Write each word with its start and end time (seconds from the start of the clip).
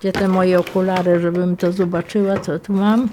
Gdzie 0.00 0.12
te 0.12 0.28
moje 0.28 0.58
okulary, 0.58 1.20
żebym 1.20 1.56
to 1.56 1.72
zobaczyła, 1.72 2.38
co 2.38 2.58
tu 2.58 2.72
mam? 2.72 3.08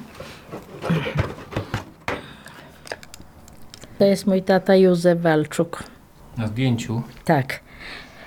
To 4.00 4.06
jest 4.06 4.28
mój 4.28 4.42
tata 4.42 4.76
Józef 4.76 5.22
Walczuk. 5.22 5.84
Na 6.38 6.48
zdjęciu. 6.48 7.02
Tak, 7.26 7.60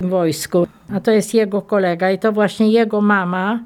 w 0.01 0.09
wojsku. 0.09 0.67
A 0.95 0.99
to 0.99 1.11
jest 1.11 1.33
jego 1.33 1.61
kolega 1.61 2.11
i 2.11 2.19
to 2.19 2.31
właśnie 2.31 2.71
jego 2.71 3.01
mama 3.01 3.59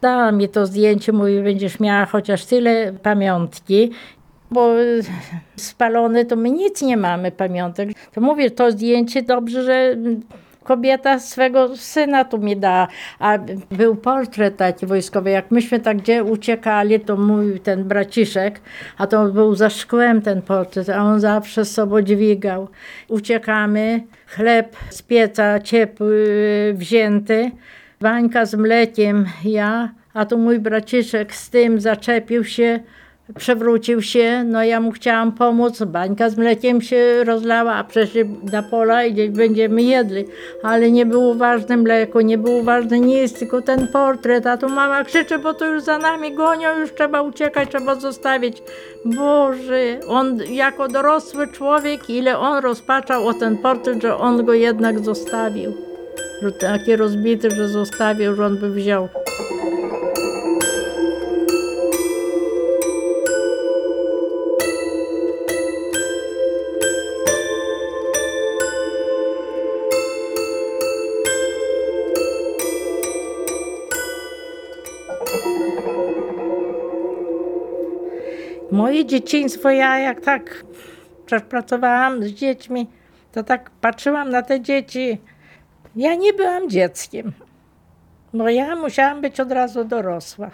dała 0.00 0.32
mi 0.32 0.48
to 0.48 0.66
zdjęcie, 0.66 1.12
mówi, 1.12 1.42
będziesz 1.42 1.80
miała 1.80 2.06
chociaż 2.06 2.44
tyle 2.44 2.92
pamiątki, 2.92 3.90
bo 4.50 4.70
spalone 5.56 6.24
to 6.24 6.36
my 6.36 6.50
nic 6.50 6.82
nie 6.82 6.96
mamy 6.96 7.30
pamiątek. 7.30 7.88
To 8.14 8.20
mówię, 8.20 8.50
to 8.50 8.70
zdjęcie 8.70 9.22
dobrze, 9.22 9.62
że 9.64 9.96
kobieta 10.66 11.18
swego 11.18 11.76
syna 11.76 12.24
tu 12.24 12.38
mi 12.38 12.56
dała, 12.56 12.88
a 13.18 13.38
był 13.70 13.96
portret 13.96 14.56
taki 14.56 14.86
wojskowy, 14.86 15.30
jak 15.30 15.50
myśmy 15.50 15.80
tak 15.80 15.96
gdzie 15.96 16.24
uciekali, 16.24 17.00
to 17.00 17.16
mówił 17.16 17.58
ten 17.58 17.84
braciszek, 17.84 18.60
a 18.98 19.06
to 19.06 19.28
był 19.28 19.54
za 19.54 19.70
szkłem 19.70 20.22
ten 20.22 20.42
portret, 20.42 20.88
a 20.88 21.02
on 21.02 21.20
zawsze 21.20 21.64
sobą 21.64 22.02
dźwigał. 22.02 22.68
Uciekamy, 23.08 24.02
chleb 24.26 24.76
z 24.90 25.02
pieca 25.02 25.60
ciepły, 25.60 26.74
wzięty, 26.76 27.50
bańka 28.00 28.46
z 28.46 28.54
mlekiem, 28.54 29.26
ja, 29.44 29.88
a 30.14 30.24
tu 30.24 30.38
mój 30.38 30.58
braciszek 30.58 31.34
z 31.34 31.50
tym 31.50 31.80
zaczepił 31.80 32.44
się, 32.44 32.80
przewrócił 33.34 34.02
się, 34.02 34.44
no 34.44 34.64
ja 34.64 34.80
mu 34.80 34.92
chciałam 34.92 35.32
pomóc, 35.32 35.82
bańka 35.82 36.30
z 36.30 36.36
mlekiem 36.36 36.80
się 36.80 37.24
rozlała, 37.24 37.74
a 37.74 37.84
przeszli 37.84 38.24
na 38.52 38.62
pola 38.62 39.04
i 39.04 39.12
gdzieś 39.12 39.30
będziemy 39.30 39.82
jedli, 39.82 40.24
ale 40.62 40.90
nie 40.90 41.06
było 41.06 41.34
ważne 41.34 41.76
mleko, 41.76 42.20
nie 42.20 42.38
było 42.38 42.62
ważne 42.62 43.00
nic, 43.00 43.38
tylko 43.38 43.62
ten 43.62 43.88
portret, 43.88 44.46
a 44.46 44.56
tu 44.56 44.68
mama 44.68 45.04
krzyczy, 45.04 45.38
bo 45.38 45.54
to 45.54 45.66
już 45.66 45.82
za 45.82 45.98
nami 45.98 46.34
gonią, 46.34 46.78
już 46.78 46.94
trzeba 46.94 47.22
uciekać, 47.22 47.68
trzeba 47.68 47.94
zostawić. 47.94 48.62
Boże, 49.04 50.00
on 50.08 50.38
jako 50.50 50.88
dorosły 50.88 51.48
człowiek, 51.48 52.10
ile 52.10 52.38
on 52.38 52.62
rozpaczał 52.62 53.26
o 53.26 53.34
ten 53.34 53.58
portret, 53.58 54.02
że 54.02 54.16
on 54.16 54.44
go 54.44 54.52
jednak 54.52 55.04
zostawił. 55.04 55.72
Że 56.42 56.52
taki 56.52 56.96
rozbity, 56.96 57.50
że 57.50 57.68
zostawił, 57.68 58.34
że 58.34 58.46
on 58.46 58.56
by 58.56 58.70
wziął. 58.70 59.08
Moje 78.76 79.04
dzieciństwo, 79.04 79.70
ja 79.70 79.98
jak 79.98 80.20
tak 80.20 80.64
pracowałam 81.48 82.22
z 82.22 82.26
dziećmi, 82.26 82.86
to 83.32 83.42
tak 83.42 83.70
patrzyłam 83.70 84.30
na 84.30 84.42
te 84.42 84.60
dzieci. 84.60 85.20
Ja 85.96 86.14
nie 86.14 86.32
byłam 86.32 86.70
dzieckiem, 86.70 87.32
bo 88.34 88.48
ja 88.48 88.76
musiałam 88.76 89.20
być 89.20 89.40
od 89.40 89.52
razu 89.52 89.84
dorosła. 89.84 90.50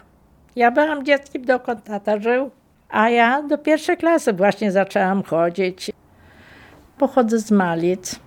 Ja 0.56 0.70
byłam 0.70 1.04
dzieckiem, 1.04 1.44
dokąd 1.44 1.84
tata 1.84 2.20
żył, 2.20 2.50
a 2.88 3.10
ja 3.10 3.42
do 3.42 3.58
pierwszej 3.58 3.96
klasy 3.96 4.32
właśnie 4.32 4.72
zaczęłam 4.72 5.22
chodzić. 5.22 5.90
Pochodzę 6.98 7.38
z 7.38 7.50
Malic. 7.50 8.20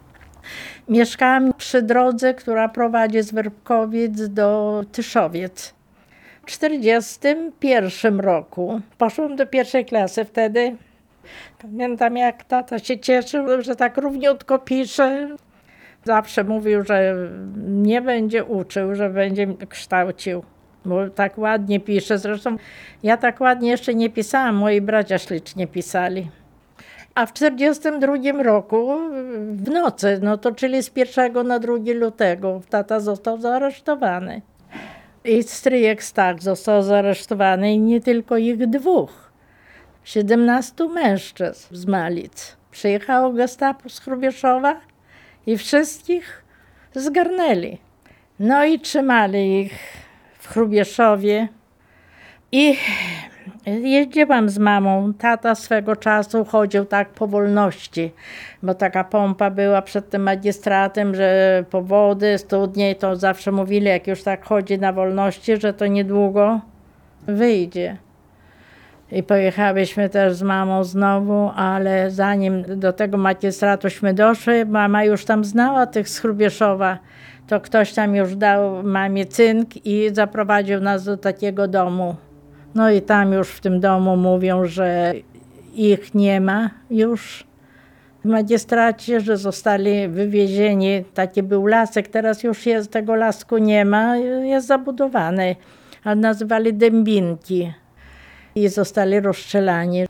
Mieszkałam 0.90 1.54
przy 1.54 1.82
drodze, 1.82 2.34
która 2.34 2.70
prowadzi 2.70 3.22
z 3.22 3.32
Werbkowic 3.32 4.30
do 4.30 4.84
Tyszowiec. 4.92 5.75
W 6.46 6.58
1941 6.58 8.20
roku 8.20 8.82
poszłam 8.98 9.36
do 9.36 9.48
pierwszej 9.48 9.86
klasy 9.86 10.26
wtedy. 10.26 10.76
Pamiętam, 11.62 12.18
jak 12.18 12.44
tata 12.44 12.80
się 12.80 13.00
cieszył, 13.00 13.62
że 13.62 13.76
tak 13.76 13.98
równiutko 13.98 14.60
pisze. 14.60 15.28
Zawsze 16.04 16.44
mówił, 16.44 16.84
że 16.84 17.16
nie 17.68 18.02
będzie 18.02 18.44
uczył, 18.44 18.96
że 18.96 19.10
będzie 19.10 19.48
kształcił, 19.70 20.44
bo 20.86 21.10
tak 21.10 21.38
ładnie 21.38 21.80
pisze. 21.80 22.18
Zresztą 22.18 22.58
ja 23.04 23.18
tak 23.18 23.42
ładnie 23.42 23.70
jeszcze 23.70 23.96
nie 23.96 24.10
pisałam, 24.10 24.56
moi 24.56 24.82
bracia 24.82 25.18
ślicznie 25.18 25.68
pisali. 25.68 26.30
A 27.16 27.26
w 27.26 27.34
1942 27.34 28.44
roku 28.44 29.00
w 29.52 29.70
nocy, 29.70 30.20
no 30.24 30.38
to 30.38 30.52
czyli 30.52 30.84
z 30.84 30.92
1 30.96 31.48
na 31.48 31.60
2 31.60 31.74
lutego, 31.94 32.62
tata 32.70 33.00
został 33.00 33.42
zaaresztowany. 33.42 34.42
I 35.26 35.44
stryjek 35.44 36.04
Stach 36.04 36.42
został 36.42 36.84
zaresztowany 36.84 37.74
i 37.74 37.80
nie 37.80 38.02
tylko 38.02 38.38
ich 38.38 38.58
dwóch. 38.58 39.32
17 40.04 40.88
mężczyzn 40.88 41.76
z 41.76 41.86
Malic. 41.86 42.58
Przyjechało 42.72 43.34
gestapo 43.34 43.90
z 43.90 44.00
Chrubieszowa 44.00 44.82
i 45.46 45.58
wszystkich 45.58 46.44
zgarnęli. 46.96 47.78
No 48.40 48.66
i 48.66 48.80
trzymali 48.80 49.60
ich 49.60 49.74
w 50.40 50.48
Chrubieszowie. 50.48 51.48
I 52.52 52.78
jeździłam 53.66 54.50
z 54.50 54.58
mamą. 54.58 55.14
Tata 55.14 55.56
swego 55.56 55.96
czasu 55.96 56.46
chodził 56.46 56.86
tak 56.86 57.10
po 57.10 57.28
wolności, 57.28 58.12
bo 58.64 58.74
taka 58.74 59.04
pompa 59.04 59.50
była 59.50 59.82
przed 59.82 60.10
tym 60.10 60.22
magistratem, 60.22 61.16
że 61.16 61.64
powody, 61.70 62.38
studnie, 62.38 62.96
to 62.96 63.16
zawsze 63.16 63.52
mówili, 63.52 63.86
jak 63.86 64.08
już 64.08 64.24
tak 64.24 64.46
chodzi 64.46 64.80
na 64.80 64.94
wolności, 64.94 65.58
że 65.58 65.74
to 65.74 65.88
niedługo 65.88 66.60
wyjdzie. 67.28 67.98
I 69.12 69.24
pojechałyśmy 69.24 70.10
też 70.10 70.34
z 70.34 70.42
mamą 70.42 70.84
znowu, 70.84 71.52
ale 71.56 72.12
zanim 72.12 72.64
do 72.80 72.94
tego 72.94 73.18
magistratuśmy 73.18 74.14
doszły, 74.14 74.66
mama 74.66 75.04
już 75.04 75.26
tam 75.26 75.46
znała 75.46 75.88
tych 75.88 76.10
z 76.10 76.20
Chrubieszowa, 76.20 76.98
to 77.48 77.62
ktoś 77.62 77.94
tam 77.94 78.16
już 78.16 78.36
dał 78.36 78.84
mamie 78.84 79.26
cynk 79.26 79.86
i 79.86 80.10
zaprowadził 80.14 80.80
nas 80.80 81.06
do 81.06 81.18
takiego 81.18 81.68
domu. 81.68 82.16
No 82.76 82.92
i 82.92 83.02
tam 83.02 83.34
już 83.34 83.50
w 83.50 83.60
tym 83.60 83.80
domu 83.80 84.18
mówią, 84.18 84.66
że 84.66 85.14
ich 85.74 86.16
nie 86.16 86.42
ma 86.42 86.70
już 86.90 87.48
w 88.26 88.28
magistracie, 88.28 89.20
że 89.20 89.38
zostali 89.38 90.08
wywiezieni. 90.08 91.06
Taki 91.14 91.44
był 91.44 91.66
lasek, 91.66 92.08
teraz 92.08 92.44
już 92.44 92.66
jest, 92.66 92.92
tego 92.92 93.16
lasku 93.16 93.58
nie 93.58 93.86
ma, 93.86 94.18
jest 94.18 94.68
zabudowany, 94.68 95.56
a 96.04 96.16
nazywali 96.16 96.74
dębinki 96.74 97.74
i 98.56 98.68
zostali 98.68 99.20
rozstrzelani. 99.20 100.06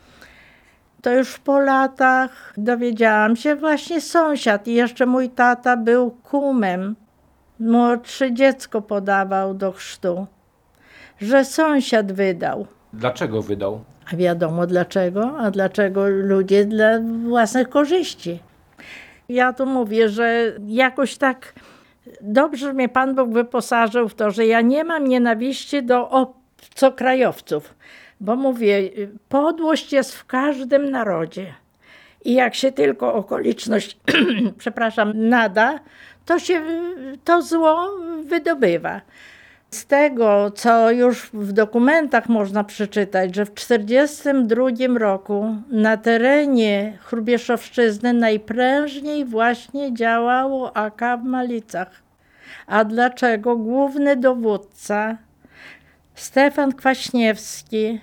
To 1.01 1.13
już 1.13 1.39
po 1.39 1.59
latach 1.59 2.53
dowiedziałam 2.57 3.35
się, 3.35 3.55
właśnie 3.55 4.01
sąsiad 4.01 4.67
i 4.67 4.73
jeszcze 4.73 5.05
mój 5.05 5.29
tata 5.29 5.77
był 5.77 6.11
kumem. 6.11 6.95
Młodsze 7.59 8.33
dziecko 8.33 8.81
podawał 8.81 9.53
do 9.53 9.71
chrztu, 9.71 10.27
że 11.21 11.45
sąsiad 11.45 12.11
wydał. 12.11 12.67
Dlaczego 12.93 13.41
wydał? 13.41 13.83
A 14.13 14.15
wiadomo 14.15 14.67
dlaczego? 14.67 15.37
A 15.37 15.51
dlaczego 15.51 16.07
ludzie 16.09 16.65
dla 16.65 16.99
własnych 17.29 17.69
korzyści? 17.69 18.39
Ja 19.29 19.53
tu 19.53 19.65
mówię, 19.65 20.09
że 20.09 20.53
jakoś 20.67 21.17
tak 21.17 21.53
dobrze 22.21 22.73
mnie 22.73 22.89
Pan 22.89 23.15
Bóg 23.15 23.29
wyposażył 23.29 24.09
w 24.09 24.15
to, 24.15 24.31
że 24.31 24.45
ja 24.45 24.61
nie 24.61 24.83
mam 24.83 25.07
nienawiści 25.07 25.83
do 25.83 26.09
obcokrajowców. 26.09 27.75
Bo 28.19 28.35
mówię, 28.35 28.89
podłość 29.29 29.93
jest 29.93 30.15
w 30.15 30.25
każdym 30.25 30.91
narodzie. 30.91 31.53
I 32.25 32.33
jak 32.33 32.55
się 32.55 32.71
tylko 32.71 33.13
okoliczność, 33.13 33.97
przepraszam, 34.57 35.11
nada, 35.15 35.79
to 36.25 36.39
się 36.39 36.61
to 37.23 37.41
zło 37.41 37.89
wydobywa. 38.23 39.01
Z 39.75 39.85
tego, 39.85 40.51
co 40.51 40.91
już 40.91 41.29
w 41.33 41.51
dokumentach 41.51 42.29
można 42.29 42.63
przeczytać, 42.63 43.35
że 43.35 43.45
w 43.45 43.51
1942 43.51 44.99
roku 44.99 45.55
na 45.71 45.97
terenie 45.97 46.97
Chrubieszowszczyzny 47.01 48.13
najprężniej 48.13 49.25
właśnie 49.25 49.93
działało 49.93 50.77
AK 50.77 51.01
w 51.21 51.23
Malicach. 51.23 52.03
A 52.67 52.85
dlaczego 52.85 53.57
główny 53.57 54.15
dowódca 54.15 55.17
Stefan 56.15 56.71
Kwaśniewski 56.71 57.99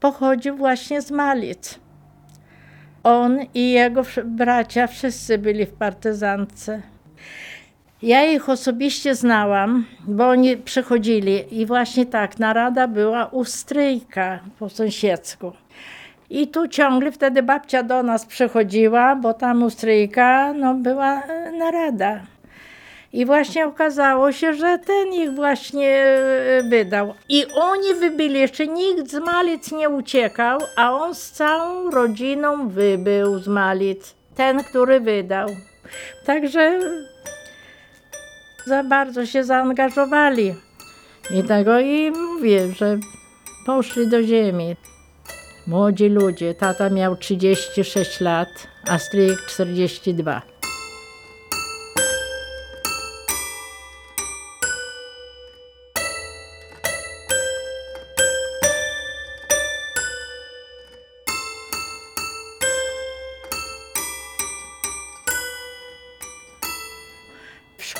pochodził 0.00 0.56
właśnie 0.56 1.02
z 1.02 1.10
Malic. 1.10 1.78
On 3.02 3.38
i 3.54 3.70
jego 3.70 4.02
bracia 4.24 4.86
wszyscy 4.86 5.38
byli 5.38 5.66
w 5.66 5.72
partyzance. 5.72 6.82
Ja 8.02 8.24
ich 8.24 8.48
osobiście 8.48 9.14
znałam, 9.14 9.84
bo 10.06 10.28
oni 10.28 10.56
przychodzili 10.56 11.60
i 11.60 11.66
właśnie 11.66 12.06
tak, 12.06 12.38
narada 12.38 12.88
była 12.88 13.26
u 13.26 13.44
stryjka 13.44 14.40
po 14.58 14.68
sąsiedzku. 14.68 15.52
I 16.30 16.48
tu 16.48 16.68
ciągle 16.68 17.12
wtedy 17.12 17.42
babcia 17.42 17.82
do 17.82 18.02
nas 18.02 18.26
przychodziła, 18.26 19.16
bo 19.16 19.34
tam 19.34 19.62
u 19.62 19.70
stryjka 19.70 20.52
no, 20.52 20.74
była 20.74 21.22
narada. 21.58 22.20
I 23.12 23.26
właśnie 23.26 23.66
okazało 23.66 24.32
się, 24.32 24.54
że 24.54 24.78
ten 24.78 25.12
ich 25.12 25.34
właśnie 25.34 25.88
e, 25.88 26.62
wydał. 26.62 27.14
I 27.28 27.46
oni 27.54 27.94
wybyli, 27.94 28.40
jeszcze 28.40 28.66
nikt 28.66 29.10
z 29.10 29.18
Malic 29.18 29.72
nie 29.72 29.88
uciekał, 29.88 30.60
a 30.76 30.92
on 30.92 31.14
z 31.14 31.30
całą 31.30 31.90
rodziną 31.90 32.68
wybył 32.68 33.38
z 33.38 33.48
Malic. 33.48 34.14
Ten, 34.36 34.64
który 34.64 35.00
wydał. 35.00 35.48
Także 36.26 36.80
za 38.70 38.84
bardzo 38.84 39.26
się 39.26 39.44
zaangażowali. 39.44 40.54
I 41.30 41.44
tego 41.44 41.80
i 41.80 42.10
mówię, 42.10 42.72
że 42.72 42.98
poszli 43.66 44.08
do 44.08 44.22
ziemi. 44.22 44.76
Młodzi 45.66 46.08
ludzie. 46.08 46.54
Tata 46.54 46.90
miał 46.90 47.16
36 47.16 48.20
lat, 48.20 48.48
a 48.88 48.98
stryjek 48.98 49.38
42. 49.46 50.42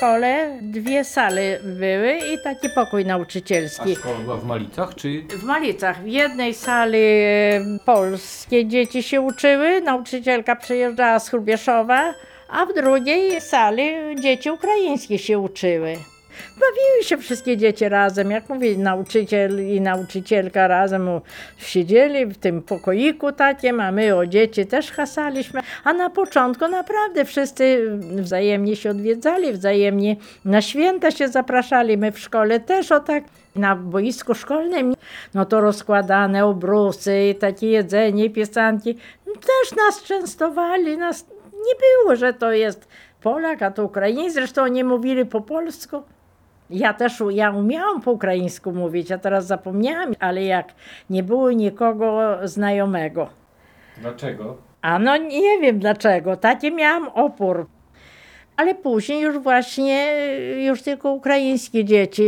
szkole 0.00 0.58
dwie 0.62 1.04
sale 1.04 1.60
były 1.62 2.12
i 2.34 2.42
taki 2.44 2.68
pokój 2.74 3.02
A 3.04 3.06
nauczycielski. 3.08 3.96
szkoła 3.96 4.18
była 4.18 4.36
w 4.36 4.44
Malicach, 4.44 4.94
czy... 4.94 5.22
W 5.22 5.42
Malicach 5.42 6.02
w 6.02 6.06
jednej 6.06 6.54
sali 6.54 6.98
polskie 7.84 8.66
dzieci 8.66 9.02
się 9.02 9.20
uczyły, 9.20 9.80
nauczycielka 9.80 10.56
przyjeżdżała 10.56 11.18
z 11.18 11.28
Hrubieszowa, 11.28 12.14
a 12.48 12.66
w 12.66 12.74
drugiej 12.74 13.40
sali 13.40 13.92
dzieci 14.20 14.50
ukraińskie 14.50 15.18
się 15.18 15.38
uczyły. 15.38 15.96
Bawiły 16.60 17.04
się 17.04 17.16
wszystkie 17.16 17.56
dzieci 17.56 17.88
razem, 17.88 18.30
jak 18.30 18.48
mówię, 18.48 18.78
nauczyciel 18.78 19.74
i 19.74 19.80
nauczycielka 19.80 20.68
razem 20.68 21.08
siedzieli 21.58 22.26
w 22.26 22.38
tym 22.38 22.62
pokoiku 22.62 23.32
takim, 23.32 23.80
a 23.80 23.92
my 23.92 24.16
o 24.16 24.26
dzieci 24.26 24.66
też 24.66 24.92
hasaliśmy. 24.92 25.60
A 25.84 25.92
na 25.92 26.10
początku 26.10 26.68
naprawdę 26.68 27.24
wszyscy 27.24 27.90
wzajemnie 28.00 28.76
się 28.76 28.90
odwiedzali, 28.90 29.52
wzajemnie 29.52 30.16
na 30.44 30.62
święta 30.62 31.10
się 31.10 31.28
zapraszali. 31.28 31.96
My 31.98 32.12
w 32.12 32.18
szkole 32.18 32.60
też 32.60 32.92
o 32.92 33.00
tak 33.00 33.24
na 33.56 33.76
boisku 33.76 34.34
szkolnym, 34.34 34.94
no 35.34 35.44
to 35.44 35.60
rozkładane 35.60 36.44
obrusy, 36.46 37.34
takie 37.40 37.70
jedzenie, 37.70 38.30
piesanki. 38.30 38.94
Też 39.24 39.76
nas 39.76 40.02
częstowali, 40.02 40.96
nas 40.96 41.26
nie 41.52 41.74
było, 41.80 42.16
że 42.16 42.34
to 42.34 42.52
jest 42.52 42.88
Polak, 43.22 43.62
a 43.62 43.70
to 43.70 43.84
Ukraińcy, 43.84 44.30
zresztą 44.30 44.62
oni 44.62 44.84
mówili 44.84 45.26
po 45.26 45.40
polsku. 45.40 46.02
Ja 46.70 46.94
też 46.94 47.22
ja 47.30 47.50
umiałam 47.50 48.00
po 48.00 48.12
ukraińsku 48.12 48.72
mówić, 48.72 49.12
a 49.12 49.18
teraz 49.18 49.46
zapomniałam, 49.46 50.12
ale 50.20 50.44
jak 50.44 50.74
nie 51.10 51.22
było 51.22 51.52
nikogo 51.52 52.38
znajomego. 52.44 53.28
Dlaczego? 54.00 54.56
A 54.82 54.98
no 54.98 55.16
nie 55.16 55.60
wiem 55.60 55.78
dlaczego, 55.78 56.36
taki 56.36 56.72
miałam 56.72 57.08
opór. 57.08 57.66
Ale 58.56 58.74
później 58.74 59.20
już 59.20 59.38
właśnie, 59.38 60.12
już 60.66 60.82
tylko 60.82 61.12
ukraińskie 61.12 61.84
dzieci 61.84 62.24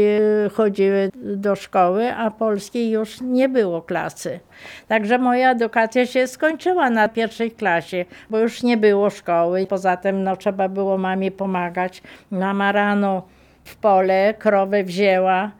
chodziły 0.52 1.10
do 1.14 1.56
szkoły, 1.56 2.12
a 2.12 2.30
polskiej 2.30 2.90
już 2.90 3.20
nie 3.20 3.48
było 3.48 3.82
klasy. 3.82 4.40
Także 4.88 5.18
moja 5.18 5.50
edukacja 5.50 6.06
się 6.06 6.26
skończyła 6.26 6.90
na 6.90 7.08
pierwszej 7.08 7.50
klasie, 7.50 8.04
bo 8.30 8.38
już 8.38 8.62
nie 8.62 8.76
było 8.76 9.10
szkoły. 9.10 9.66
Poza 9.66 9.96
tym 9.96 10.22
no, 10.22 10.36
trzeba 10.36 10.68
było 10.68 10.98
mamie 10.98 11.30
pomagać. 11.30 12.02
Mama 12.30 12.72
rano 12.72 13.22
w 13.64 13.76
pole 13.76 14.34
krowę 14.38 14.84
wzięła, 14.84 15.50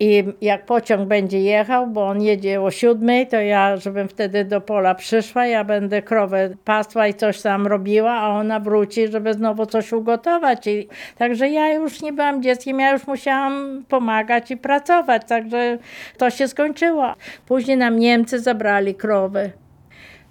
i 0.00 0.24
jak 0.40 0.66
pociąg 0.66 1.08
będzie 1.08 1.40
jechał, 1.40 1.86
bo 1.86 2.06
on 2.06 2.22
jedzie 2.22 2.62
o 2.62 2.70
siódmej, 2.70 3.26
to 3.26 3.40
ja, 3.40 3.76
żebym 3.76 4.08
wtedy 4.08 4.44
do 4.44 4.60
pola 4.60 4.94
przyszła, 4.94 5.46
ja 5.46 5.64
będę 5.64 6.02
krowę 6.02 6.50
pasła 6.64 7.06
i 7.06 7.14
coś 7.14 7.42
tam 7.42 7.66
robiła, 7.66 8.12
a 8.12 8.28
ona 8.28 8.60
wróci, 8.60 9.08
żeby 9.08 9.34
znowu 9.34 9.66
coś 9.66 9.92
ugotować. 9.92 10.66
I, 10.66 10.88
także 11.18 11.48
ja 11.48 11.72
już 11.72 12.02
nie 12.02 12.12
byłam 12.12 12.42
dzieckiem, 12.42 12.80
ja 12.80 12.92
już 12.92 13.06
musiałam 13.06 13.84
pomagać 13.88 14.50
i 14.50 14.56
pracować, 14.56 15.22
także 15.28 15.78
to 16.16 16.30
się 16.30 16.48
skończyło. 16.48 17.14
Później 17.46 17.76
nam 17.76 17.98
Niemcy 17.98 18.40
zabrali 18.40 18.94
krowy 18.94 19.52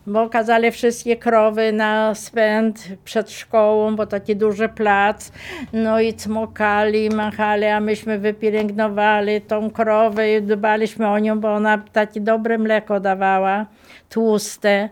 bo 0.08 0.30
kazali 0.30 0.72
wszystkie 0.72 1.16
krowy 1.16 1.72
na 1.72 2.16
spęd 2.16 2.88
przed 3.06 3.32
szkołą, 3.32 3.96
bo 3.96 4.06
taki 4.06 4.36
duży 4.36 4.70
plac, 4.70 5.32
no 5.74 6.00
i 6.00 6.14
cmokali, 6.14 7.10
machali, 7.10 7.66
a 7.66 7.80
myśmy 7.80 8.20
wypielęgnowali 8.20 9.42
tą 9.42 9.72
krowę 9.72 10.36
i 10.36 10.42
dbaliśmy 10.42 11.08
o 11.08 11.20
nią, 11.20 11.40
bo 11.40 11.54
ona 11.54 11.78
takie 11.94 12.22
dobre 12.22 12.58
mleko 12.58 13.00
dawała, 13.00 13.66
tłuste. 14.10 14.90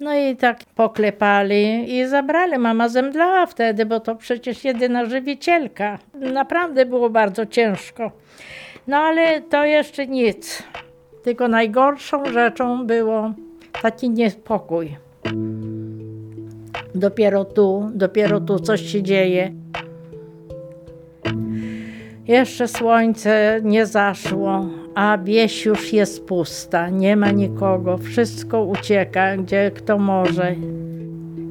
No 0.00 0.14
i 0.14 0.36
tak 0.36 0.58
poklepali 0.74 1.96
i 1.96 2.06
zabrali. 2.06 2.58
Mama 2.58 2.88
zemdlała 2.88 3.46
wtedy, 3.46 3.86
bo 3.86 4.00
to 4.00 4.14
przecież 4.14 4.64
jedyna 4.64 5.04
żywicielka. 5.04 5.98
Naprawdę 6.14 6.86
było 6.86 7.10
bardzo 7.10 7.46
ciężko. 7.46 8.12
No 8.86 8.96
ale 8.96 9.40
to 9.40 9.64
jeszcze 9.64 10.06
nic. 10.06 10.62
Tylko 11.24 11.48
najgorszą 11.48 12.24
rzeczą 12.32 12.86
było 12.86 13.32
taki 13.82 14.10
niespokój. 14.10 14.96
Dopiero 16.94 17.44
tu, 17.44 17.90
dopiero 17.94 18.40
tu 18.40 18.58
coś 18.58 18.82
się 18.82 19.02
dzieje. 19.02 19.52
Jeszcze 22.28 22.68
słońce 22.68 23.60
nie 23.64 23.86
zaszło, 23.86 24.66
a 24.94 25.18
wieś 25.24 25.66
już 25.66 25.92
jest 25.92 26.26
pusta, 26.26 26.88
nie 26.88 27.16
ma 27.16 27.30
nikogo, 27.30 27.98
wszystko 27.98 28.64
ucieka, 28.64 29.36
gdzie 29.36 29.70
kto 29.70 29.98
może. 29.98 30.54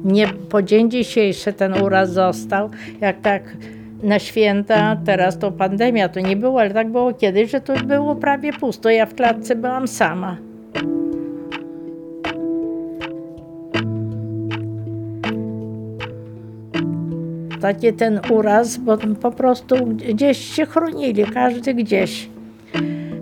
Nie 0.04 0.28
po 0.28 0.62
dzień 0.62 0.90
dzisiejszy 0.90 1.52
ten 1.52 1.82
uraz 1.82 2.12
został, 2.12 2.70
jak 3.00 3.20
tak 3.20 3.42
na 4.02 4.18
święta, 4.18 4.96
teraz 5.04 5.38
to 5.38 5.52
pandemia, 5.52 6.08
to 6.08 6.20
nie 6.20 6.36
było, 6.36 6.60
ale 6.60 6.70
tak 6.70 6.92
było 6.92 7.14
kiedyś, 7.14 7.50
że 7.50 7.60
tu 7.60 7.72
było 7.86 8.16
prawie 8.16 8.52
pusto. 8.52 8.90
Ja 8.90 9.06
w 9.06 9.14
klatce 9.14 9.56
byłam 9.56 9.88
sama. 9.88 10.36
Taki 17.60 17.92
ten 17.92 18.20
uraz, 18.30 18.76
bo 18.76 18.98
po 19.22 19.30
prostu 19.30 19.86
gdzieś 19.86 20.54
się 20.54 20.66
chronili, 20.66 21.24
każdy 21.24 21.74
gdzieś. 21.74 22.28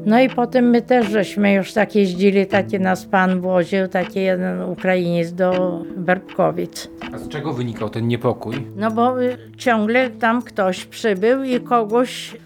No 0.06 0.20
i 0.20 0.28
potem 0.30 0.70
my 0.70 0.82
też 0.82 1.10
żeśmy 1.10 1.52
już 1.52 1.72
tak 1.72 1.94
jeździli, 1.94 2.46
taki 2.46 2.80
nas 2.80 3.04
pan 3.04 3.40
woził, 3.40 3.88
taki 3.88 4.20
jeden 4.20 4.62
Ukrainiec 4.62 5.32
do 5.32 5.80
Berbkowic. 5.96 6.88
A 7.14 7.18
z 7.18 7.28
czego 7.28 7.52
wynikał 7.52 7.90
ten 7.90 8.08
niepokój? 8.08 8.54
No 8.76 8.90
bo 8.90 9.22
y, 9.22 9.36
ciągle 9.56 10.10
tam 10.10 10.42
ktoś 10.42 10.84
przybył 10.84 11.42
i 11.42 11.60
kogoś 11.60 12.36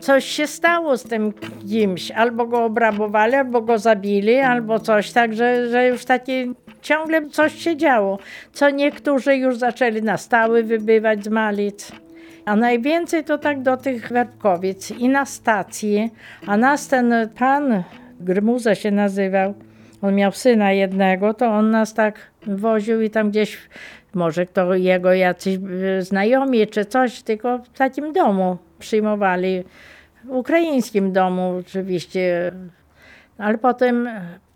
coś 0.00 0.24
się 0.24 0.46
stało 0.46 0.96
z 0.96 1.02
tym 1.02 1.32
kimś. 1.68 2.10
Albo 2.10 2.46
go 2.46 2.64
obrabowali, 2.64 3.34
albo 3.34 3.62
go 3.62 3.78
zabili, 3.78 4.36
albo 4.36 4.80
coś. 4.80 5.12
Także 5.12 5.68
że 5.70 5.86
już 5.86 6.04
takie 6.04 6.52
ciągle 6.82 7.28
coś 7.28 7.54
się 7.54 7.76
działo. 7.76 8.18
Co 8.52 8.70
niektórzy 8.70 9.36
już 9.36 9.56
zaczęli 9.56 10.02
na 10.02 10.16
stałe 10.16 10.62
wybywać 10.62 11.24
z 11.24 11.28
Malic. 11.28 11.92
A 12.44 12.56
najwięcej 12.56 13.24
to 13.24 13.38
tak 13.38 13.62
do 13.62 13.76
tych 13.76 14.08
Werbkowic 14.08 14.90
i 14.90 15.08
na 15.08 15.24
stacji. 15.24 16.10
A 16.46 16.56
nas 16.56 16.88
ten 16.88 17.14
pan, 17.38 17.82
Grymuza 18.20 18.74
się 18.74 18.90
nazywał, 18.90 19.54
on 20.02 20.14
miał 20.14 20.32
syna 20.32 20.72
jednego, 20.72 21.34
to 21.34 21.46
on 21.46 21.70
nas 21.70 21.94
tak 21.94 22.18
woził 22.46 23.02
i 23.02 23.10
tam 23.10 23.30
gdzieś, 23.30 23.58
może 24.14 24.46
to 24.46 24.74
jego 24.74 25.12
jacyś 25.12 25.58
y, 25.98 26.02
znajomi 26.02 26.66
czy 26.66 26.84
coś, 26.84 27.22
tylko 27.22 27.58
w 27.58 27.78
takim 27.78 28.12
domu 28.12 28.56
przyjmowali. 28.78 29.64
W 30.24 30.30
ukraińskim 30.30 31.12
domu 31.12 31.56
oczywiście. 31.60 32.52
Ale 33.38 33.58
potem 33.58 34.08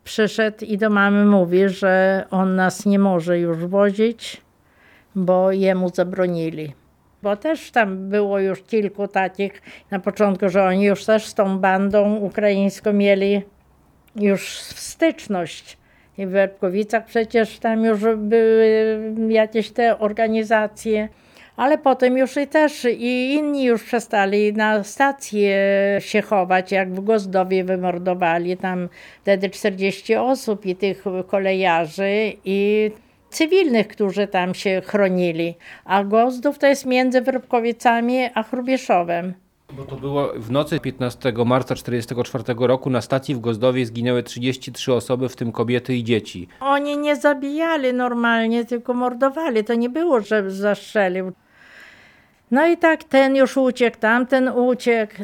przyszedł 0.04 0.64
i 0.64 0.78
do 0.78 0.90
mamy 0.90 1.24
mówi, 1.24 1.68
że 1.68 2.24
on 2.30 2.56
nas 2.56 2.86
nie 2.86 2.98
może 2.98 3.38
już 3.38 3.58
wozić, 3.58 4.42
bo 5.14 5.52
jemu 5.52 5.88
zabronili. 5.88 6.72
Bo 7.22 7.36
też 7.36 7.70
tam 7.70 8.08
było 8.08 8.38
już 8.38 8.62
kilku 8.62 9.08
takich 9.08 9.62
na 9.90 9.98
początku, 9.98 10.48
że 10.48 10.64
oni 10.64 10.84
już 10.84 11.04
też 11.04 11.26
z 11.26 11.34
tą 11.34 11.58
bandą 11.58 12.16
ukraińską 12.16 12.92
mieli 12.92 13.42
już 14.16 14.58
styczność. 14.60 15.78
I 16.18 16.26
w 16.26 16.30
Werbkowicach 16.30 17.04
przecież 17.04 17.58
tam 17.58 17.84
już 17.84 18.00
były 18.16 18.98
jakieś 19.28 19.70
te 19.70 19.98
organizacje, 19.98 21.08
ale 21.57 21.78
potem 21.78 22.19
już 22.19 22.37
i 22.37 22.47
też 22.47 22.85
i 22.85 23.35
inni 23.35 23.64
już 23.64 23.85
przestali 23.85 24.52
na 24.52 24.85
stację 24.85 25.57
się 25.99 26.23
chować, 26.23 26.73
jak 26.73 26.95
w 26.95 27.04
Gozdowie 27.04 27.64
wymordowali 27.64 28.57
tam 28.57 28.88
wtedy 29.23 29.50
40 29.50 30.14
osób 30.14 30.66
i 30.66 30.76
tych 30.76 31.04
kolejarzy 31.26 32.33
i 32.45 32.90
cywilnych, 33.30 33.88
którzy 33.88 34.26
tam 34.26 34.54
się 34.54 34.83
chronili. 34.85 35.54
A 35.85 36.04
Gozdów 36.04 36.59
to 36.59 36.66
jest 36.66 36.87
między 36.87 37.21
Wróbkowicami 37.21 38.28
a 38.35 38.42
Chrubieszowem. 38.42 39.35
Bo 39.72 39.84
to 39.84 39.96
było 39.96 40.32
w 40.36 40.50
nocy 40.50 40.80
15 40.80 41.32
marca 41.46 41.74
1944 41.74 42.66
roku 42.66 42.90
na 42.90 43.00
stacji 43.00 43.34
w 43.34 43.40
Gozdowie 43.40 43.86
zginęły 43.86 44.22
33 44.22 44.92
osoby, 44.92 45.28
w 45.28 45.36
tym 45.36 45.52
kobiety 45.52 45.94
i 45.94 46.04
dzieci. 46.04 46.48
Oni 46.60 46.98
nie 46.98 47.16
zabijali 47.16 47.92
normalnie, 47.92 48.64
tylko 48.64 48.94
mordowali. 48.94 49.64
To 49.64 49.74
nie 49.74 49.88
było, 49.88 50.20
że 50.20 50.50
zastrzelił. 50.50 51.32
No 52.50 52.66
i 52.66 52.76
tak 52.76 53.04
ten 53.04 53.36
już 53.36 53.56
uciekł, 53.56 53.98
tamten 54.00 54.48
uciekł. 54.48 55.14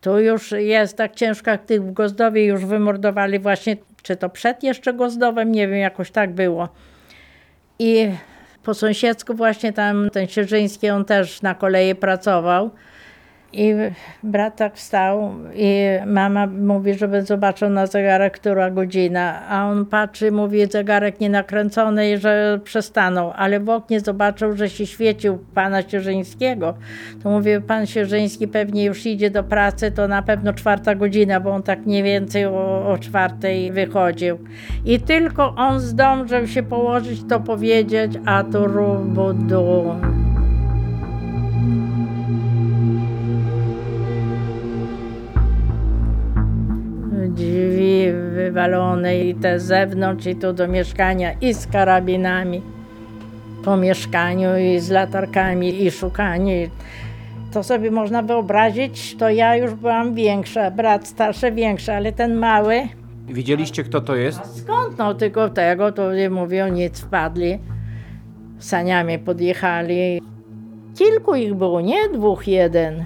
Tu 0.00 0.20
już 0.20 0.52
jest 0.52 0.96
tak 0.96 1.14
ciężko, 1.14 1.50
jak 1.50 1.64
tych 1.64 1.82
w 1.82 1.92
Gozdowie 1.92 2.44
już 2.44 2.64
wymordowali 2.64 3.38
właśnie, 3.38 3.76
czy 4.02 4.16
to 4.16 4.28
przed 4.28 4.62
jeszcze 4.62 4.92
Gozdowem, 4.92 5.52
nie 5.52 5.68
wiem, 5.68 5.78
jakoś 5.78 6.10
tak 6.10 6.34
było. 6.34 6.68
I 7.78 8.08
po 8.62 8.74
sąsiedzku 8.74 9.34
właśnie 9.34 9.72
tam 9.72 10.10
ten 10.10 10.28
Sierzyński, 10.28 10.90
on 10.90 11.04
też 11.04 11.42
na 11.42 11.54
kolei 11.54 11.94
pracował. 11.94 12.70
I 13.52 13.74
brat 14.22 14.56
tak 14.56 14.76
wstał 14.76 15.34
i 15.54 15.84
mama 16.06 16.46
mówi, 16.46 16.94
żeby 16.94 17.22
zobaczył 17.22 17.70
na 17.70 17.86
zegarek, 17.86 18.34
która 18.34 18.70
godzina. 18.70 19.48
A 19.48 19.66
on 19.66 19.86
patrzy, 19.86 20.32
mówi, 20.32 20.66
zegarek 20.66 21.20
nie 21.20 21.30
nakręcony 21.30 22.10
i 22.10 22.16
że 22.16 22.60
przestanął. 22.64 23.32
Ale 23.36 23.60
w 23.60 23.68
oknie 23.68 24.00
zobaczył, 24.00 24.56
że 24.56 24.68
się 24.68 24.86
świecił 24.86 25.38
pana 25.54 25.82
Sierzyńskiego. 25.82 26.74
To 27.22 27.30
mówi, 27.30 27.50
pan 27.66 27.86
Sierzyński 27.86 28.48
pewnie 28.48 28.84
już 28.84 29.06
idzie 29.06 29.30
do 29.30 29.44
pracy, 29.44 29.90
to 29.90 30.08
na 30.08 30.22
pewno 30.22 30.52
czwarta 30.52 30.94
godzina, 30.94 31.40
bo 31.40 31.50
on 31.50 31.62
tak 31.62 31.86
mniej 31.86 32.02
więcej 32.02 32.46
o, 32.46 32.88
o 32.92 32.98
czwartej 32.98 33.72
wychodził. 33.72 34.38
I 34.84 35.00
tylko 35.00 35.54
on 35.54 35.80
zdążył 35.80 36.46
się 36.46 36.62
położyć, 36.62 37.20
to 37.28 37.40
powiedzieć, 37.40 38.12
a 38.26 38.44
tu 38.44 38.66
rubudu. 38.66 39.94
drzwi 40.00 40.09
wywalone 48.50 49.18
i 49.18 49.34
te 49.34 49.60
z 49.60 49.62
zewnątrz 49.62 50.26
i 50.26 50.36
tu 50.36 50.52
do 50.52 50.68
mieszkania 50.68 51.32
i 51.40 51.54
z 51.54 51.66
karabinami 51.66 52.62
po 53.64 53.76
mieszkaniu 53.76 54.48
i 54.58 54.80
z 54.80 54.90
latarkami 54.90 55.84
i 55.86 55.90
szukanie. 55.90 56.68
To 57.52 57.62
sobie 57.62 57.90
można 57.90 58.22
wyobrazić, 58.22 59.16
to 59.16 59.30
ja 59.30 59.56
już 59.56 59.74
byłam 59.74 60.14
większa, 60.14 60.70
brat 60.70 61.06
starszy 61.08 61.52
większy, 61.52 61.92
ale 61.92 62.12
ten 62.12 62.34
mały, 62.34 62.88
Wiedzieliście, 63.28 63.84
kto 63.84 64.00
to 64.00 64.16
jest? 64.16 64.62
skąd 64.62 64.98
no 64.98 65.14
tylko 65.14 65.48
tego, 65.48 65.92
to 65.92 66.14
nie 66.14 66.30
mówią, 66.30 66.68
nic 66.68 67.00
wpadli, 67.00 67.58
saniami 68.58 69.18
podjechali. 69.18 70.20
Kilku 70.98 71.34
ich 71.34 71.54
było, 71.54 71.80
nie 71.80 72.08
dwóch, 72.08 72.48
jeden. 72.48 73.04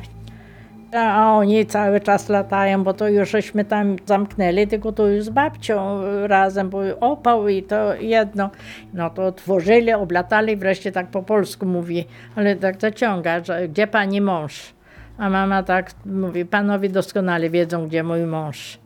A 0.95 1.33
oni 1.33 1.67
cały 1.67 2.01
czas 2.01 2.29
latają, 2.29 2.85
bo 2.85 2.95
to 2.95 3.09
już 3.09 3.31
żeśmy 3.31 3.65
tam 3.65 3.97
zamknęli, 4.07 4.67
tylko 4.67 4.93
to 4.93 5.07
już 5.07 5.25
z 5.25 5.29
babcią 5.29 6.01
razem, 6.27 6.71
bo 6.71 6.81
opał 7.01 7.49
i 7.49 7.63
to 7.63 7.95
jedno. 7.95 8.51
No 8.93 9.11
to 9.11 9.27
otworzyli, 9.27 9.93
oblatali, 9.93 10.57
wreszcie 10.57 10.93
tak 10.93 11.07
po 11.07 11.23
polsku 11.23 11.67
mówi, 11.67 12.05
ale 12.37 12.57
tak 12.57 12.81
zaciąga, 12.81 13.45
że 13.45 13.69
gdzie 13.69 13.87
pani 13.87 14.21
mąż? 14.21 14.75
A 15.19 15.31
mama 15.31 15.63
tak 15.63 15.91
mówi, 16.07 16.45
panowie 16.45 16.89
doskonale 16.89 17.51
wiedzą, 17.51 17.89
gdzie 17.89 18.03
mój 18.03 18.21
mąż. 18.21 18.79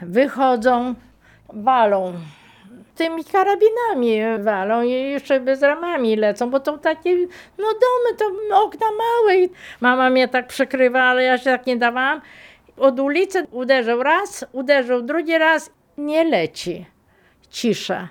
Wychodzą, 0.00 0.94
walą. 1.54 2.12
Tymi 2.96 3.24
karabinami 3.24 4.20
walą 4.44 4.82
i 4.82 4.90
jeszcze 4.90 5.40
bez 5.40 5.62
ramami 5.62 6.16
lecą, 6.16 6.50
bo 6.50 6.60
to 6.60 6.78
takie, 6.78 7.16
no 7.58 7.66
domy, 7.66 8.18
to 8.18 8.56
okna 8.64 8.86
małe. 8.86 9.38
I 9.38 9.50
mama 9.80 10.10
mnie 10.10 10.28
tak 10.28 10.46
przykrywa, 10.46 11.02
ale 11.02 11.24
ja 11.24 11.38
się 11.38 11.44
tak 11.44 11.66
nie 11.66 11.76
dawałam. 11.76 12.20
Od 12.76 13.00
ulicy 13.00 13.46
uderzył 13.50 14.02
raz, 14.02 14.44
uderzył 14.52 15.02
drugi 15.02 15.38
raz, 15.38 15.70
nie 15.98 16.24
leci. 16.24 16.86
Cisza. 17.50 18.08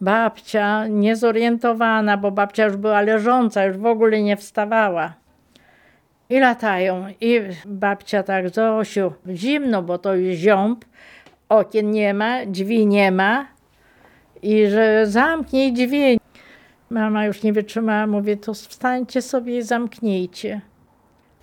Babcia 0.00 0.86
niezorientowana, 0.86 2.16
bo 2.16 2.30
babcia 2.30 2.64
już 2.64 2.76
była 2.76 3.00
leżąca, 3.00 3.64
już 3.64 3.76
w 3.76 3.86
ogóle 3.86 4.22
nie 4.22 4.36
wstawała. 4.36 5.14
I 6.30 6.40
latają. 6.40 7.06
I 7.20 7.40
babcia 7.66 8.22
tak, 8.22 8.48
Zosiu, 8.48 9.12
zimno, 9.28 9.82
bo 9.82 9.98
to 9.98 10.14
jest 10.14 10.40
ziąb, 10.40 10.84
okien 11.48 11.90
nie 11.90 12.14
ma, 12.14 12.46
drzwi 12.46 12.86
nie 12.86 13.12
ma 13.12 13.55
i 14.42 14.66
że 14.66 15.06
zamknij 15.06 15.72
drzwi. 15.72 16.20
Mama 16.90 17.24
już 17.24 17.42
nie 17.42 17.52
wytrzymała, 17.52 18.06
mówię, 18.06 18.36
to 18.36 18.54
wstańcie 18.54 19.22
sobie 19.22 19.58
i 19.58 19.62
zamknijcie. 19.62 20.60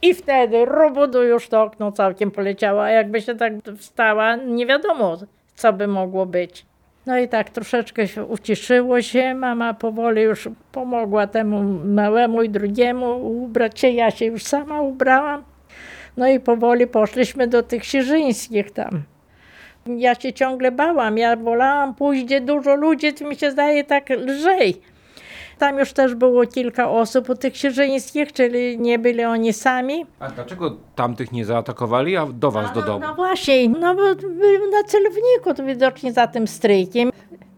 I 0.01 0.13
wtedy 0.13 0.65
rubudu 0.65 1.23
już 1.23 1.49
to 1.49 1.63
okno 1.63 1.91
całkiem 1.91 2.31
poleciało, 2.31 2.83
a 2.83 2.89
jakby 2.89 3.21
się 3.21 3.35
tak 3.35 3.53
wstała, 3.77 4.35
nie 4.35 4.65
wiadomo, 4.65 5.17
co 5.55 5.73
by 5.73 5.87
mogło 5.87 6.25
być. 6.25 6.65
No 7.05 7.17
i 7.17 7.27
tak 7.27 7.49
troszeczkę 7.49 8.07
się 8.07 8.25
uciszyło 8.25 9.01
się, 9.01 9.35
mama 9.35 9.73
powoli 9.73 10.21
już 10.21 10.49
pomogła 10.71 11.27
temu 11.27 11.63
małemu 11.85 12.43
i 12.43 12.49
drugiemu 12.49 13.27
ubrać 13.43 13.79
się, 13.79 13.89
ja 13.89 14.11
się 14.11 14.25
już 14.25 14.43
sama 14.43 14.81
ubrałam. 14.81 15.43
No 16.17 16.27
i 16.27 16.39
powoli 16.39 16.87
poszliśmy 16.87 17.47
do 17.47 17.63
tych 17.63 17.85
sierzyńskich 17.85 18.71
tam. 18.71 19.03
Ja 19.85 20.15
się 20.15 20.33
ciągle 20.33 20.71
bałam, 20.71 21.17
ja 21.17 21.35
wolałam 21.35 21.95
pójść, 21.95 22.23
gdzie 22.23 22.41
dużo 22.41 22.75
ludzi, 22.75 23.13
to 23.13 23.27
mi 23.27 23.35
się 23.35 23.51
zdaje 23.51 23.83
tak 23.83 24.09
lżej. 24.09 24.81
Tam 25.57 25.79
już 25.79 25.93
też 25.93 26.15
było 26.15 26.47
kilka 26.47 26.89
osób 26.89 27.39
tych 27.39 27.57
sierzyńskich, 27.57 28.33
czyli 28.33 28.79
nie 28.79 28.99
byli 28.99 29.23
oni 29.23 29.53
sami. 29.53 30.05
A 30.19 30.29
dlaczego 30.29 30.77
tamtych 30.95 31.31
nie 31.31 31.45
zaatakowali, 31.45 32.17
a 32.17 32.25
do 32.25 32.51
was 32.51 32.73
do 32.73 32.79
no, 32.79 32.85
domu? 32.85 32.99
no 32.99 33.15
właśnie, 33.15 33.69
no 33.69 33.95
bo 33.95 34.15
był 34.15 34.71
na 34.71 34.83
celowniku, 34.87 35.53
to 35.55 35.63
widocznie 35.63 36.13
za 36.13 36.27
tym 36.27 36.47
stryjkiem. 36.47 37.11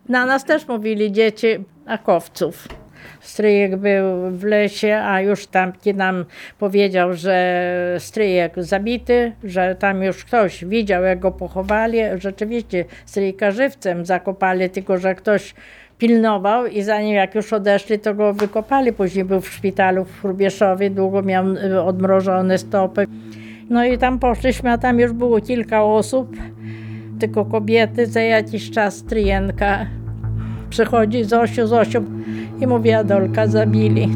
Na 0.09 0.25
nas 0.25 0.43
też 0.43 0.67
mówili 0.67 1.11
dzieci 1.11 1.47
akowców. 1.85 2.67
Stryjek 3.25 3.75
był 3.75 4.31
w 4.31 4.43
lesie, 4.43 4.95
a 4.95 5.21
już 5.21 5.47
tam 5.47 5.73
nam 5.95 6.25
powiedział, 6.59 7.13
że 7.13 7.95
stryjek 7.99 8.53
zabity, 8.57 9.31
że 9.43 9.75
tam 9.79 10.03
już 10.03 10.25
ktoś 10.25 10.65
widział, 10.65 11.03
jak 11.03 11.19
go 11.19 11.31
pochowali. 11.31 11.97
Rzeczywiście 12.17 12.85
stryjka 13.05 13.51
żywcem 13.51 14.05
zakopali, 14.05 14.69
tylko 14.69 14.97
że 14.97 15.15
ktoś 15.15 15.53
pilnował 15.97 16.65
i 16.65 16.81
zanim 16.81 17.15
jak 17.15 17.35
już 17.35 17.53
odeszli, 17.53 17.99
to 17.99 18.13
go 18.13 18.33
wykopali. 18.33 18.93
Później 18.93 19.25
był 19.25 19.41
w 19.41 19.49
szpitalu 19.49 20.05
w 20.05 20.21
Chrubieszowie, 20.21 20.89
długo 20.89 21.21
miał 21.21 21.45
y, 21.47 21.81
odmrożone 21.81 22.57
stopy. 22.57 23.07
No 23.69 23.85
i 23.85 23.97
tam 23.97 24.19
poszliśmy, 24.19 24.71
a 24.71 24.77
tam 24.77 24.99
już 24.99 25.13
było 25.13 25.41
kilka 25.41 25.83
osób, 25.83 26.35
tylko 27.19 27.45
kobiety, 27.45 28.05
za 28.05 28.21
jakiś 28.21 28.71
czas 28.71 28.95
stryjenka 28.95 29.85
przychodzi, 30.69 31.23
Zosiu, 31.23 31.67
Zosiu 31.67 32.03
i 32.61 32.67
mówi, 32.67 32.91
Adolka 32.91 33.47
zabili. 33.47 34.09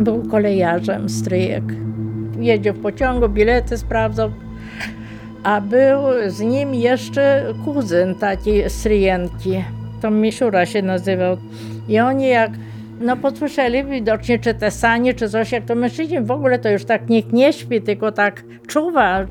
Był 0.00 0.22
kolejarzem 0.30 1.08
stryjek. 1.08 1.64
Jedzie 2.40 2.72
w 2.72 2.82
pociągu, 2.82 3.28
bilety 3.28 3.78
sprawdzał, 3.78 4.30
a 5.42 5.60
był 5.60 5.98
z 6.26 6.40
nim 6.40 6.74
jeszcze 6.74 7.54
kuzyn 7.64 8.14
taki 8.14 8.70
stryjenki. 8.70 9.64
To 10.02 10.10
Misiura 10.10 10.66
się 10.66 10.82
nazywał. 10.82 11.36
I 11.88 12.00
oni 12.00 12.28
jak 12.28 12.50
no 13.00 13.16
posłyszeli 13.16 13.84
widocznie, 13.84 14.38
czy 14.38 14.54
te 14.54 14.70
sanie, 14.70 15.14
czy 15.14 15.28
coś, 15.28 15.52
jak 15.52 15.64
to 15.64 15.74
mężczyźni 15.74 16.20
w 16.20 16.30
ogóle 16.30 16.58
to 16.58 16.70
już 16.70 16.84
tak 16.84 17.08
nikt 17.08 17.32
nie 17.32 17.52
śpi, 17.52 17.82
tylko 17.82 18.12
tak 18.12 18.42
czuwa. 18.66 19.26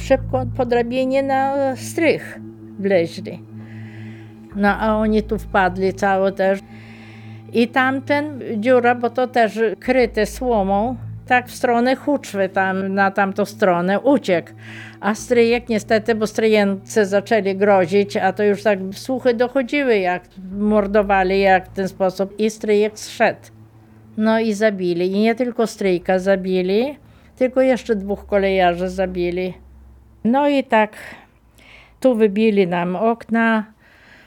Szybko 0.00 0.46
po 0.56 0.66
drabinie 0.66 1.22
na 1.22 1.76
strych 1.76 2.38
wleźli. 2.78 3.42
No 4.56 4.68
a 4.68 4.96
oni 4.96 5.22
tu 5.22 5.38
wpadli 5.38 5.94
cało 5.94 6.32
też. 6.32 6.60
I 7.52 7.68
tamten 7.68 8.40
dziura, 8.56 8.94
bo 8.94 9.10
to 9.10 9.26
też 9.26 9.60
kryte 9.80 10.26
słomą, 10.26 10.96
tak 11.26 11.48
w 11.48 11.54
stronę 11.54 11.96
Huczwy, 11.96 12.48
tam 12.48 12.94
na 12.94 13.10
tamtą 13.10 13.44
stronę, 13.44 14.00
uciekł. 14.00 14.52
A 15.00 15.14
stryjek 15.14 15.68
niestety, 15.68 16.14
bo 16.14 16.26
stryjence 16.26 17.06
zaczęli 17.06 17.56
grozić, 17.56 18.16
a 18.16 18.32
to 18.32 18.44
już 18.44 18.62
tak 18.62 18.78
słuchy 18.92 19.34
dochodziły, 19.34 19.98
jak 19.98 20.22
mordowali, 20.52 21.40
jak 21.40 21.70
w 21.70 21.72
ten 21.72 21.88
sposób. 21.88 22.40
I 22.40 22.50
stryjek 22.50 22.98
zszedł. 22.98 23.40
No 24.16 24.40
i 24.40 24.52
zabili. 24.52 25.12
I 25.12 25.20
nie 25.20 25.34
tylko 25.34 25.66
stryjka 25.66 26.18
zabili, 26.18 26.98
tylko 27.36 27.60
jeszcze 27.60 27.96
dwóch 27.96 28.26
kolejarzy 28.26 28.88
zabili. 28.88 29.65
No 30.26 30.48
i 30.48 30.64
tak 30.64 30.96
tu 32.00 32.14
wybili 32.14 32.66
nam 32.66 32.96
okna, 32.96 33.64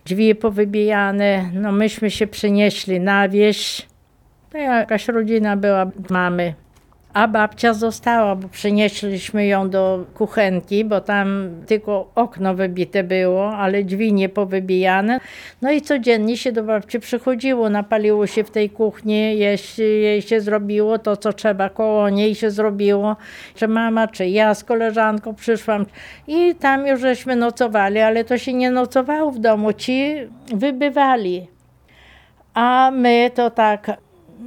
drzwi 0.06 0.36
powybijane. 0.36 1.50
No 1.54 1.72
myśmy 1.72 2.12
się 2.12 2.28
przenieśli 2.28 3.00
na 3.00 3.30
wieś. 3.30 3.88
To 4.52 4.58
jakaś 4.58 5.08
rodzina 5.08 5.58
była 5.58 5.86
mamy. 6.10 6.54
A 7.14 7.28
babcia 7.28 7.74
została, 7.74 8.36
bo 8.36 8.48
przynieśliśmy 8.48 9.46
ją 9.46 9.70
do 9.70 10.06
kuchenki, 10.14 10.86
bo 10.86 11.02
tam 11.02 11.50
tylko 11.68 12.12
okno 12.16 12.56
wybite 12.56 13.04
było, 13.04 13.52
ale 13.52 13.84
drzwi 13.84 14.14
nie 14.14 14.30
powybijane. 14.30 15.20
No 15.62 15.72
i 15.72 15.82
codziennie 15.82 16.38
się 16.38 16.52
do 16.52 16.64
babci 16.64 17.00
przychodziło, 17.00 17.70
napaliło 17.70 18.28
się 18.28 18.44
w 18.44 18.52
tej 18.52 18.70
kuchni, 18.70 19.38
jeść, 19.38 19.80
jej 19.80 20.22
się 20.22 20.42
zrobiło 20.42 21.00
to, 21.00 21.18
co 21.18 21.34
trzeba 21.34 21.70
koło 21.70 22.10
niej 22.10 22.36
się 22.36 22.52
zrobiło. 22.52 23.16
Czy 23.56 23.68
mama, 23.68 24.08
czy 24.08 24.28
ja 24.28 24.54
z 24.54 24.64
koleżanką 24.64 25.36
przyszłam 25.36 25.86
i 26.28 26.56
tam 26.56 26.88
już 26.88 27.00
żeśmy 27.00 27.36
nocowali, 27.36 28.00
ale 28.00 28.24
to 28.24 28.38
się 28.38 28.54
nie 28.54 28.72
nocowało 28.72 29.32
w 29.32 29.40
domu, 29.40 29.74
ci 29.74 30.16
wybywali. 30.54 31.48
A 32.54 32.92
my 32.94 33.32
to 33.36 33.52
tak 33.52 33.98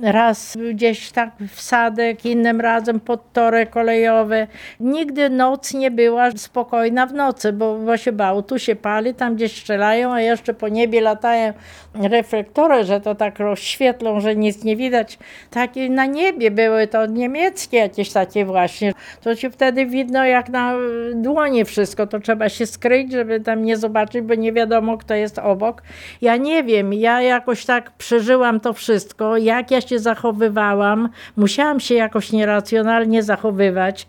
raz 0.02 0.58
gdzieś 0.72 1.12
tak 1.12 1.30
w 1.48 1.60
sadek, 1.60 2.26
innym 2.26 2.60
razem 2.60 3.00
pod 3.00 3.32
tory 3.32 3.66
kolejowe. 3.66 4.46
Nigdy 4.80 5.30
noc 5.30 5.74
nie 5.74 5.90
była 5.90 6.30
spokojna 6.30 7.06
w 7.06 7.14
nocy, 7.14 7.52
bo, 7.52 7.78
bo 7.78 7.96
się 7.96 8.12
bało. 8.12 8.42
Tu 8.42 8.58
się 8.58 8.76
pali, 8.76 9.14
tam 9.14 9.36
gdzieś 9.36 9.60
strzelają, 9.60 10.12
a 10.12 10.20
jeszcze 10.20 10.54
po 10.54 10.68
niebie 10.68 11.00
latają 11.00 11.52
reflektory, 11.94 12.84
że 12.84 13.00
to 13.00 13.14
tak 13.14 13.38
rozświetlą, 13.38 14.20
że 14.20 14.36
nic 14.36 14.64
nie 14.64 14.76
widać. 14.76 15.18
Takie 15.50 15.90
na 15.90 16.06
niebie 16.06 16.50
były 16.50 16.86
to 16.86 17.06
niemieckie 17.06 17.76
jakieś 17.76 18.12
takie 18.12 18.44
właśnie. 18.44 18.92
To 19.20 19.36
się 19.36 19.50
wtedy 19.50 19.86
widno 19.86 20.24
jak 20.24 20.48
na 20.48 20.74
dłonie 21.14 21.64
wszystko. 21.64 22.06
To 22.06 22.20
trzeba 22.20 22.48
się 22.48 22.66
skryć, 22.66 23.12
żeby 23.12 23.40
tam 23.40 23.64
nie 23.64 23.76
zobaczyć, 23.76 24.22
bo 24.22 24.34
nie 24.34 24.52
wiadomo 24.52 24.98
kto 24.98 25.14
jest 25.14 25.38
obok. 25.38 25.82
Ja 26.20 26.36
nie 26.36 26.64
wiem, 26.64 26.92
ja 26.92 27.22
jakoś 27.22 27.64
tak 27.64 27.90
przeżyłam 27.90 28.60
to 28.60 28.72
wszystko, 28.72 29.36
jak 29.36 29.70
ja 29.70 29.81
się 29.88 29.98
zachowywałam. 29.98 31.08
Musiałam 31.36 31.80
się 31.80 31.94
jakoś 31.94 32.32
nieracjonalnie 32.32 33.22
zachowywać, 33.22 34.06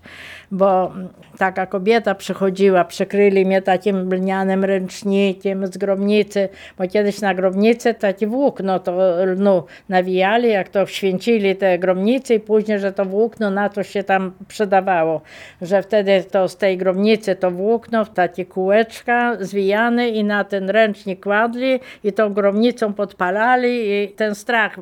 bo 0.53 0.91
taka 1.37 1.65
kobieta 1.65 2.15
przychodziła, 2.15 2.85
przykryli 2.85 3.45
mnie 3.45 3.61
takim 3.61 4.13
lnianym 4.13 4.63
ręcznikiem 4.63 5.67
z 5.67 5.77
grobnicy, 5.77 6.49
bo 6.77 6.87
kiedyś 6.87 7.21
na 7.21 7.33
grobnicy 7.33 7.93
takie 7.93 8.27
włókno 8.27 8.79
to 8.79 9.23
lnu 9.25 9.63
nawijali, 9.89 10.49
jak 10.49 10.69
to 10.69 10.85
święcili 10.85 11.55
te 11.55 11.79
grobnice 11.79 12.35
i 12.35 12.39
później, 12.39 12.79
że 12.79 12.91
to 12.91 13.05
włókno 13.05 13.49
na 13.49 13.69
to 13.69 13.83
się 13.83 14.03
tam 14.03 14.31
przydawało, 14.47 15.21
że 15.61 15.81
wtedy 15.81 16.23
to 16.31 16.47
z 16.47 16.57
tej 16.57 16.77
grobnicy 16.77 17.35
to 17.35 17.51
włókno 17.51 18.05
w 18.05 18.09
takie 18.09 18.45
kółeczka 18.45 19.37
zwijane 19.39 20.09
i 20.09 20.23
na 20.23 20.43
ten 20.43 20.69
ręcznik 20.69 21.23
kładli 21.23 21.79
i 22.03 22.13
tą 22.13 22.33
grobnicą 22.33 22.93
podpalali 22.93 23.91
i 23.91 24.09
ten 24.09 24.35
strach 24.35 24.79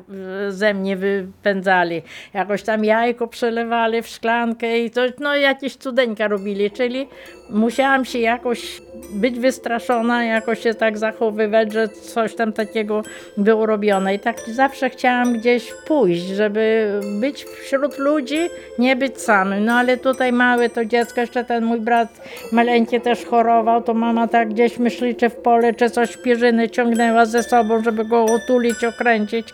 ze 0.48 0.74
mnie 0.74 0.96
wypędzali. 0.96 2.02
Jakoś 2.34 2.62
tam 2.62 2.84
jajko 2.84 3.26
przelewali 3.26 4.02
w 4.02 4.08
szklankę 4.08 4.78
i 4.78 4.90
to, 4.90 5.00
no 5.20 5.36
jakieś 5.62 5.76
cudeńka 5.76 6.28
robili, 6.28 6.70
czyli 6.70 7.08
musiałam 7.50 8.04
się 8.04 8.18
jakoś 8.18 8.82
być 9.14 9.38
wystraszona, 9.38 10.24
jakoś 10.24 10.62
się 10.62 10.74
tak 10.74 10.98
zachowywać, 10.98 11.72
że 11.72 11.88
coś 11.88 12.34
tam 12.34 12.52
takiego 12.52 13.02
było 13.36 13.66
robione. 13.66 14.14
I 14.14 14.18
tak 14.18 14.40
zawsze 14.40 14.90
chciałam 14.90 15.32
gdzieś 15.32 15.72
pójść, 15.86 16.22
żeby 16.22 16.92
być 17.20 17.44
wśród 17.44 17.98
ludzi, 17.98 18.38
nie 18.78 18.96
być 18.96 19.20
samym. 19.20 19.64
No 19.64 19.72
ale 19.72 19.96
tutaj 19.96 20.32
małe 20.32 20.68
to 20.68 20.84
dziecko, 20.84 21.20
jeszcze 21.20 21.44
ten 21.44 21.64
mój 21.64 21.80
brat 21.80 22.08
maleńki 22.52 23.00
też 23.00 23.24
chorował, 23.24 23.82
to 23.82 23.94
mama 23.94 24.28
tak 24.28 24.48
gdzieś 24.48 24.78
myśli, 24.78 25.16
czy 25.16 25.28
w 25.28 25.36
pole, 25.36 25.74
czy 25.74 25.90
coś 25.90 26.16
pierzyny 26.16 26.68
ciągnęła 26.68 27.26
ze 27.26 27.42
sobą, 27.42 27.82
żeby 27.82 28.04
go 28.04 28.24
otulić, 28.24 28.84
okręcić. 28.84 29.48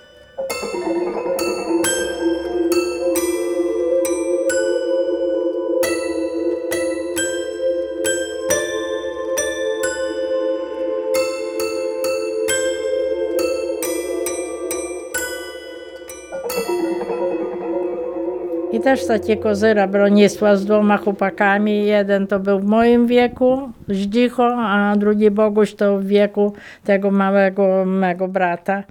I 18.78 18.80
też 18.80 19.06
takie 19.06 19.36
kozyra 19.36 19.86
Bronisław 19.86 20.58
z 20.58 20.64
dwoma 20.64 20.96
chłopakami. 20.96 21.86
Jeden 21.86 22.26
to 22.26 22.40
był 22.40 22.60
w 22.60 22.64
moim 22.64 23.06
wieku, 23.06 23.72
Zdzicho, 23.88 24.56
a 24.58 24.96
drugi 24.96 25.30
Boguś 25.30 25.74
to 25.74 25.98
w 25.98 26.06
wieku 26.06 26.52
tego 26.84 27.10
małego 27.10 27.84
mego 27.84 28.28
brata. 28.28 28.82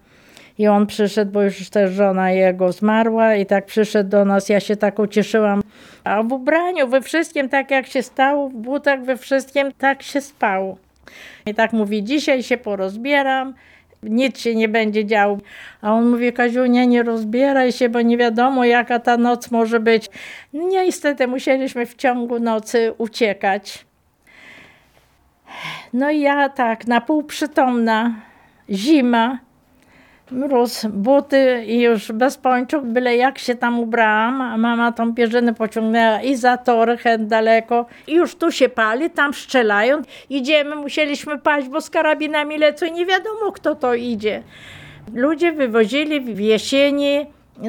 I 0.57 0.67
on 0.67 0.87
przyszedł, 0.87 1.31
bo 1.31 1.41
już 1.41 1.69
też 1.69 1.91
żona 1.91 2.31
jego 2.31 2.71
zmarła 2.71 3.35
i 3.35 3.45
tak 3.45 3.65
przyszedł 3.65 4.09
do 4.09 4.25
nas. 4.25 4.49
Ja 4.49 4.59
się 4.59 4.75
tak 4.75 4.99
ucieszyłam. 4.99 5.61
A 6.03 6.23
w 6.23 6.31
ubraniu, 6.31 6.87
we 6.87 7.01
wszystkim, 7.01 7.49
tak 7.49 7.71
jak 7.71 7.87
się 7.87 8.01
stało, 8.03 8.49
w 8.49 8.53
butach, 8.53 9.03
we 9.03 9.17
wszystkim, 9.17 9.71
tak 9.77 10.03
się 10.03 10.21
spało. 10.21 10.77
I 11.45 11.53
tak 11.53 11.73
mówi, 11.73 12.03
dzisiaj 12.03 12.43
się 12.43 12.57
porozbieram, 12.57 13.53
nic 14.03 14.39
się 14.39 14.55
nie 14.55 14.69
będzie 14.69 15.05
działo. 15.05 15.37
A 15.81 15.93
on 15.93 16.09
mówi, 16.09 16.33
Kaziunia, 16.33 16.85
nie 16.85 17.03
rozbieraj 17.03 17.71
się, 17.71 17.89
bo 17.89 18.01
nie 18.01 18.17
wiadomo, 18.17 18.65
jaka 18.65 18.99
ta 18.99 19.17
noc 19.17 19.51
może 19.51 19.79
być. 19.79 20.09
No 20.53 20.67
Niestety 20.67 21.27
musieliśmy 21.27 21.85
w 21.85 21.95
ciągu 21.95 22.39
nocy 22.39 22.93
uciekać. 22.97 23.85
No 25.93 26.11
i 26.11 26.19
ja 26.19 26.49
tak, 26.49 26.87
na 26.87 27.01
pół 27.01 27.23
przytomna, 27.23 28.15
zima, 28.69 29.39
mróz, 30.31 30.85
buty 30.85 31.63
i 31.67 31.81
już 31.81 32.11
bez 32.11 32.37
pończuk, 32.37 32.85
byle 32.85 33.15
jak 33.15 33.37
się 33.37 33.55
tam 33.55 33.79
ubrałam, 33.79 34.61
mama 34.61 34.91
tą 34.91 35.15
pierzynę 35.15 35.53
pociągnęła 35.53 36.21
i 36.21 36.35
za 36.35 36.57
tory, 36.57 36.97
chęt 36.97 37.27
daleko. 37.27 37.85
I 38.07 38.13
już 38.13 38.35
tu 38.35 38.51
się 38.51 38.69
pali, 38.69 39.09
tam 39.09 39.33
strzelają. 39.33 40.01
Idziemy, 40.29 40.75
musieliśmy 40.75 41.39
paść, 41.39 41.67
bo 41.67 41.81
z 41.81 41.89
karabinami 41.89 42.57
lecą 42.57 42.85
i 42.85 42.91
nie 42.91 43.05
wiadomo, 43.05 43.51
kto 43.51 43.75
to 43.75 43.93
idzie. 43.93 44.43
Ludzie 45.13 45.51
wywozili 45.51 46.21
w 46.21 46.39
jesieni 46.39 47.25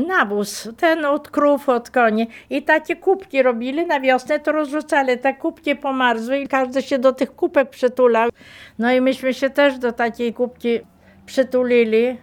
nawóz, 0.08 0.68
ten 0.76 1.04
od 1.04 1.30
krów, 1.30 1.68
od 1.68 1.90
koni. 1.90 2.28
I 2.50 2.62
takie 2.62 2.96
kubki 2.96 3.42
robili 3.42 3.86
na 3.86 4.00
wiosnę, 4.00 4.40
to 4.40 4.52
rozrzucali. 4.52 5.18
Te 5.18 5.34
kubki 5.34 5.76
pomarzły 5.76 6.38
i 6.38 6.48
każdy 6.48 6.82
się 6.82 6.98
do 6.98 7.12
tych 7.12 7.34
kubek 7.34 7.70
przytulał. 7.70 8.30
No 8.78 8.92
i 8.92 9.00
myśmy 9.00 9.34
się 9.34 9.50
też 9.50 9.78
do 9.78 9.92
takiej 9.92 10.34
kubki 10.34 10.80
przytulili. 11.26 12.16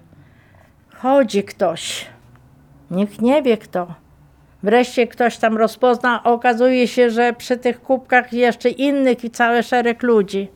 Chodzi 1.02 1.44
ktoś. 1.44 2.06
Nikt 2.92 3.22
nie 3.22 3.42
wie 3.42 3.58
kto. 3.58 3.88
Wreszcie 4.64 5.08
ktoś 5.08 5.38
tam 5.38 5.58
rozpozna, 5.58 6.24
okazuje 6.24 6.88
się, 6.88 7.10
że 7.10 7.34
przy 7.34 7.58
tych 7.58 7.82
kubkach 7.82 8.34
jeszcze 8.34 8.70
innych 8.70 9.24
i 9.24 9.30
cały 9.30 9.64
szereg 9.64 10.04
ludzi. 10.04 10.48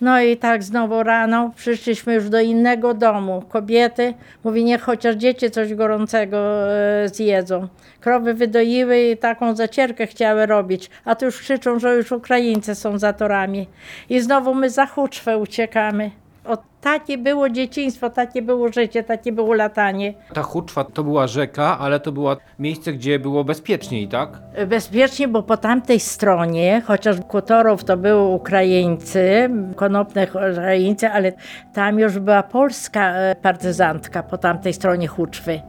No 0.00 0.20
i 0.20 0.36
tak 0.36 0.62
znowu 0.62 1.02
rano 1.02 1.52
przyszliśmy 1.56 2.14
już 2.14 2.28
do 2.28 2.40
innego 2.40 2.94
domu. 2.94 3.42
Kobiety, 3.48 4.14
mówi, 4.44 4.64
niech 4.64 4.82
chociaż 4.82 5.16
dzieci 5.16 5.50
coś 5.50 5.74
gorącego 5.74 6.38
e, 6.72 7.08
zjedzą. 7.08 7.68
Krowy 8.00 8.34
wydoiły 8.34 9.00
i 9.00 9.16
taką 9.16 9.56
zacierkę 9.56 10.06
chciały 10.06 10.46
robić, 10.46 10.90
a 11.04 11.14
tu 11.14 11.24
już 11.24 11.38
krzyczą, 11.38 11.78
że 11.78 11.96
już 11.96 12.12
Ukraińcy 12.12 12.74
są 12.74 12.98
za 12.98 13.12
torami. 13.12 13.68
I 14.08 14.20
znowu 14.20 14.54
my 14.54 14.70
za 14.70 14.86
Huczwę 14.86 15.38
uciekamy. 15.38 16.10
O, 16.48 16.58
takie 16.80 17.18
było 17.18 17.48
dzieciństwo, 17.50 18.10
takie 18.10 18.42
było 18.42 18.72
życie, 18.72 19.04
takie 19.04 19.32
było 19.32 19.54
latanie. 19.54 20.14
Ta 20.34 20.42
Huczwa 20.42 20.84
to 20.84 21.04
była 21.04 21.26
rzeka, 21.26 21.78
ale 21.78 22.00
to 22.00 22.12
było 22.12 22.36
miejsce, 22.58 22.92
gdzie 22.92 23.18
było 23.18 23.44
bezpieczniej, 23.44 24.08
tak? 24.08 24.30
Bezpiecznie, 24.66 25.28
bo 25.28 25.42
po 25.42 25.56
tamtej 25.56 26.00
stronie, 26.00 26.82
chociaż 26.86 27.16
Kutorów 27.28 27.84
to 27.84 27.96
były 27.96 28.22
Ukraińcy, 28.22 29.50
konopne 29.76 30.26
Ukraińcy, 30.52 31.08
ale 31.08 31.32
tam 31.74 31.98
już 31.98 32.18
była 32.18 32.42
polska 32.42 33.12
e, 33.12 33.36
partyzantka 33.36 34.22
po 34.22 34.38
tamtej 34.38 34.72
stronie 34.72 35.08
Huczwy. 35.08 35.60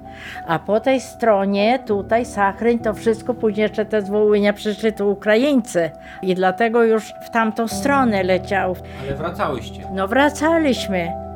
A 0.48 0.60
po 0.60 0.80
tej 0.80 1.02
stronie, 1.02 1.80
tutaj 1.86 2.26
Sachryń, 2.26 2.80
to 2.80 2.94
wszystko 2.94 3.34
później 3.34 3.64
jeszcze 3.64 3.86
te 3.86 4.02
z 4.02 4.10
Wołynia 4.10 4.54
przyszli 4.54 4.94
tu 4.94 5.12
Ukraińcy. 5.12 5.92
I 6.22 6.36
dlatego 6.36 6.84
już 6.84 7.14
w 7.26 7.30
tamtą 7.30 7.68
stronę 7.68 8.24
leciał. 8.24 8.76
Ale 9.02 9.16
wracałyście. 9.16 9.84
No 9.94 10.08
wracaliśmy. 10.08 11.29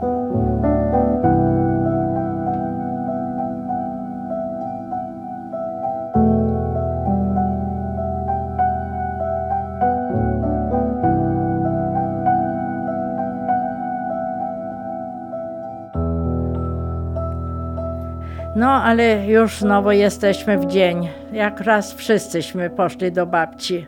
No, 18.74 18.84
ale 18.84 19.28
już 19.28 19.60
znowu 19.60 19.92
jesteśmy 19.92 20.58
w 20.58 20.66
dzień. 20.66 21.10
Jak 21.34 21.60
raz 21.60 21.94
wszyscyśmy 21.94 22.70
poszli 22.70 23.12
do 23.12 23.26
babci. 23.26 23.88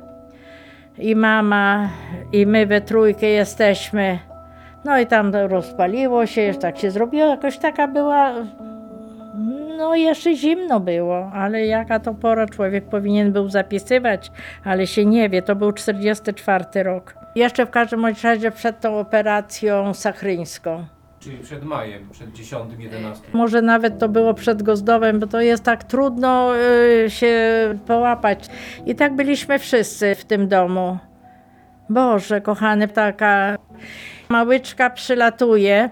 I 0.98 1.16
mama, 1.16 1.90
i 2.34 2.46
my 2.46 2.66
we 2.66 2.82
trójkę 2.82 3.26
jesteśmy. 3.26 4.20
No 4.84 5.00
i 5.00 5.08
tam 5.08 5.36
rozpaliło 5.36 6.26
się, 6.26 6.42
już 6.42 6.58
tak 6.58 6.78
się 6.78 6.92
zrobiło, 6.92 7.26
jakoś 7.26 7.58
taka 7.58 7.88
była 7.88 8.34
No 9.78 9.96
jeszcze 9.96 10.36
zimno 10.36 10.80
było, 10.80 11.32
ale 11.34 11.66
jaka 11.66 12.00
to 12.00 12.14
pora 12.14 12.48
człowiek 12.48 12.86
powinien 12.86 13.32
był 13.32 13.50
zapisywać, 13.50 14.32
ale 14.64 14.88
się 14.88 15.06
nie 15.06 15.30
wie, 15.30 15.42
to 15.42 15.56
był 15.56 15.72
44 15.72 16.84
rok. 16.84 17.16
Jeszcze 17.36 17.66
w 17.66 17.70
każdym 17.70 18.06
razie 18.24 18.52
przed 18.52 18.80
tą 18.80 19.00
operacją 19.00 19.94
sachryńską. 19.94 20.86
Czyli 21.26 21.38
przed 21.38 21.64
majem, 21.64 22.10
przed 22.12 22.30
10-11. 22.30 23.16
Może 23.34 23.62
nawet 23.62 24.00
to 24.00 24.10
było 24.10 24.34
przed 24.34 24.64
Gozdowem, 24.64 25.20
bo 25.20 25.28
to 25.28 25.42
jest 25.42 25.64
tak 25.64 25.84
trudno 25.84 26.52
y, 27.06 27.10
się 27.10 27.34
połapać. 27.88 28.48
I 28.86 28.96
tak 28.96 29.16
byliśmy 29.16 29.60
wszyscy 29.60 30.16
w 30.16 30.26
tym 30.26 30.48
domu. 30.48 30.98
Boże, 31.90 32.42
kochany, 32.42 32.88
taka 32.88 33.58
małyczka 34.30 34.90
przylatuje. 34.90 35.90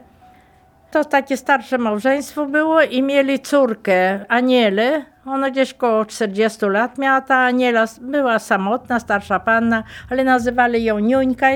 To 0.93 1.06
takie 1.06 1.38
starsze 1.38 1.77
małżeństwo 1.77 2.45
było 2.45 2.82
i 2.82 3.03
mieli 3.03 3.39
córkę, 3.39 4.25
Anielę. 4.27 5.06
Ona 5.25 5.51
gdzieś 5.51 5.73
koło 5.73 6.06
40 6.06 6.65
lat 6.65 6.97
miała 6.97 7.21
ta 7.21 7.38
Aniela. 7.38 7.86
Była 8.01 8.39
samotna, 8.39 8.99
starsza 8.99 9.39
panna, 9.39 9.84
ale 10.10 10.23
nazywali 10.23 10.84
ją 10.84 10.99
Niuńka. 10.99 11.47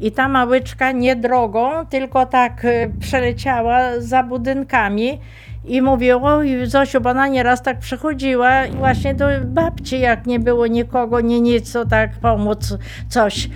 I 0.00 0.12
ta 0.12 0.28
małyczka 0.28 0.92
nie 0.92 1.16
drogą, 1.16 1.86
tylko 1.90 2.26
tak 2.26 2.64
y, 2.64 2.92
przeleciała 3.00 3.78
za 3.98 4.22
budynkami. 4.22 5.20
I 5.64 5.82
mówi, 5.82 6.12
oj 6.12 6.66
Zosiu, 6.66 7.00
bo 7.00 7.10
ona 7.10 7.28
nieraz 7.28 7.62
tak 7.62 7.78
przychodziła 7.78 8.66
i 8.66 8.72
właśnie 8.72 9.14
do 9.14 9.26
babci, 9.44 10.00
jak 10.00 10.26
nie 10.26 10.38
było 10.38 10.66
nikogo, 10.66 11.20
nie 11.20 11.40
nic, 11.40 11.72
to 11.72 11.86
tak 11.86 12.10
pomóc 12.22 12.78
coś. 13.08 13.48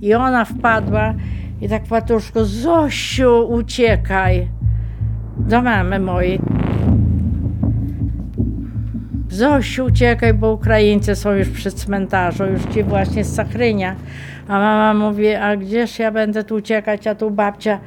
I 0.00 0.14
ona 0.14 0.44
wpadła 0.44 1.14
i 1.60 1.68
tak 1.68 1.82
patuszko, 1.82 2.44
Zosiu, 2.44 3.48
uciekaj 3.48 4.61
do 5.38 5.62
mamy 5.62 6.00
mojej. 6.00 6.40
Zosiu, 9.28 9.84
uciekaj, 9.84 10.34
bo 10.34 10.52
Ukraińcy 10.52 11.16
są 11.16 11.32
już 11.32 11.48
przy 11.48 11.70
cmentarzu, 11.70 12.44
już 12.44 12.62
ci 12.74 12.82
właśnie 12.82 13.24
z 13.24 13.34
Sachrynia. 13.34 13.96
A 14.48 14.58
mama 14.58 14.94
mówi, 14.94 15.34
a 15.34 15.56
gdzież 15.56 15.98
ja 15.98 16.10
będę 16.10 16.44
tu 16.44 16.54
uciekać, 16.54 17.06
a 17.06 17.14
tu 17.14 17.30
babcia. 17.30 17.78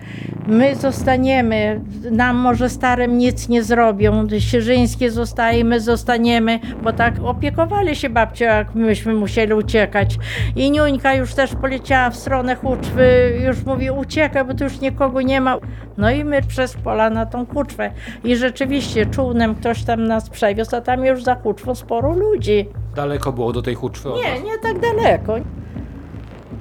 My 0.47 0.75
zostaniemy, 0.75 1.81
nam 2.11 2.35
może 2.35 2.69
starym 2.69 3.17
nic 3.17 3.49
nie 3.49 3.63
zrobią, 3.63 4.27
Sierzyńskie 4.39 5.11
zostaje, 5.11 5.63
my 5.63 5.79
zostaniemy, 5.79 6.59
bo 6.83 6.93
tak 6.93 7.13
opiekowali 7.23 7.95
się 7.95 8.09
babcią, 8.09 8.45
jak 8.45 8.75
myśmy 8.75 9.13
musieli 9.13 9.53
uciekać. 9.53 10.17
I 10.55 10.71
Niuńka 10.71 11.13
już 11.13 11.33
też 11.33 11.55
poleciała 11.55 12.09
w 12.09 12.15
stronę 12.15 12.55
Huczwy, 12.55 13.39
już 13.45 13.65
mówi, 13.65 13.91
uciekaj, 13.91 14.45
bo 14.45 14.53
tu 14.53 14.63
już 14.63 14.81
nikogo 14.81 15.21
nie 15.21 15.41
ma. 15.41 15.57
No 15.97 16.11
i 16.11 16.23
my 16.23 16.41
przez 16.41 16.73
pola 16.73 17.09
na 17.09 17.25
tą 17.25 17.45
Huczwę. 17.45 17.91
I 18.23 18.35
rzeczywiście 18.35 19.05
czółnem 19.05 19.55
ktoś 19.55 19.83
tam 19.83 20.03
nas 20.03 20.29
przewiózł, 20.29 20.75
a 20.75 20.81
tam 20.81 21.05
już 21.05 21.23
za 21.23 21.35
Huczwą 21.35 21.75
sporo 21.75 22.13
ludzi. 22.13 22.69
Daleko 22.95 23.33
było 23.33 23.53
do 23.53 23.61
tej 23.61 23.75
huczwy 23.75 24.09
Nie, 24.09 24.41
nie 24.41 24.57
tak 24.57 24.79
daleko. 24.79 25.35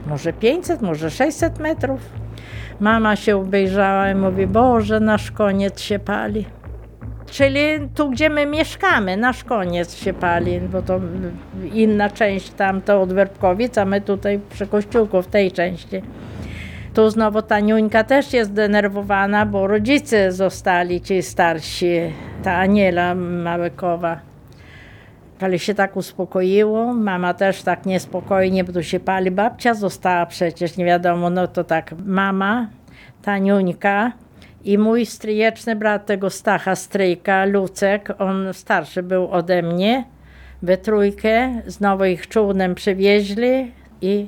Może 0.07 0.33
500, 0.33 0.83
może 0.83 1.11
600 1.11 1.59
metrów. 1.59 2.01
Mama 2.81 3.17
się 3.17 3.37
obejrzała 3.37 4.11
i 4.11 4.15
mówi, 4.15 4.47
Boże, 4.47 5.01
nasz 5.01 5.31
koniec 5.31 5.81
się 5.81 5.99
pali. 5.99 6.45
Czyli 7.27 7.61
tu, 7.95 8.11
gdzie 8.11 8.31
my 8.31 8.47
mieszkamy, 8.47 9.17
nasz 9.17 9.45
koniec 9.45 9.95
się 9.95 10.13
pali, 10.13 10.61
bo 10.61 10.83
to 10.83 11.01
inna 11.73 12.11
część 12.11 12.51
tam 12.51 12.83
to 12.83 13.03
od 13.03 13.13
Werbkowic, 13.13 13.79
a 13.79 13.85
my 13.85 14.01
tutaj 14.01 14.41
przy 14.51 14.67
kościółku 14.67 15.23
w 15.23 15.27
tej 15.27 15.53
części. 15.53 16.03
Tu 16.95 17.11
znowu 17.11 17.43
ta 17.43 17.61
Niuńka 17.61 18.05
też 18.05 18.33
jest 18.33 18.51
zdenerwowana, 18.51 19.47
bo 19.47 19.67
rodzice 19.67 20.33
zostali 20.33 21.01
ci 21.01 21.23
starsi, 21.23 21.97
ta 22.43 22.53
Aniela 22.53 23.15
Małykowa. 23.15 24.34
Ale 25.45 25.59
się 25.59 25.75
tak 25.75 25.97
uspokoiło, 25.97 26.95
mama 26.95 27.35
też 27.35 27.63
tak 27.63 27.87
niespokojnie, 27.87 28.65
bo 28.65 28.73
tu 28.73 28.83
się 28.83 29.01
pali. 29.01 29.31
Babcia 29.31 29.75
została 29.75 30.27
przecież, 30.27 30.77
nie 30.77 30.85
wiadomo, 30.85 31.31
no 31.31 31.49
to 31.49 31.65
tak 31.65 31.95
mama, 32.07 32.69
Taniuńka 33.23 34.13
i 34.65 34.79
mój 34.79 35.07
stryjeczny 35.07 35.77
brat 35.77 36.07
tego 36.07 36.31
Stacha, 36.31 36.77
stryjka, 36.77 37.45
Lucek, 37.45 38.09
on 38.19 38.55
starszy 38.55 39.03
był 39.03 39.31
ode 39.31 39.63
mnie, 39.63 40.05
we 40.63 40.77
trójkę, 40.77 41.63
znowu 41.67 42.05
ich 42.05 42.29
czółnem 42.29 42.75
przywieźli 42.75 43.73
i 44.01 44.27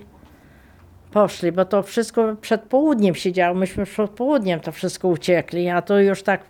poszli, 1.13 1.53
bo 1.53 1.65
to 1.65 1.83
wszystko 1.83 2.37
przed 2.41 2.61
południem 2.61 3.15
się 3.15 3.33
działo, 3.33 3.55
myśmy 3.55 3.85
przed 3.85 4.11
południem 4.11 4.61
to 4.61 4.73
wszystko 4.73 5.09
uciekli, 5.09 5.69
a 5.69 5.83
to 5.83 5.99
już 5.99 6.23
tak 6.23 6.41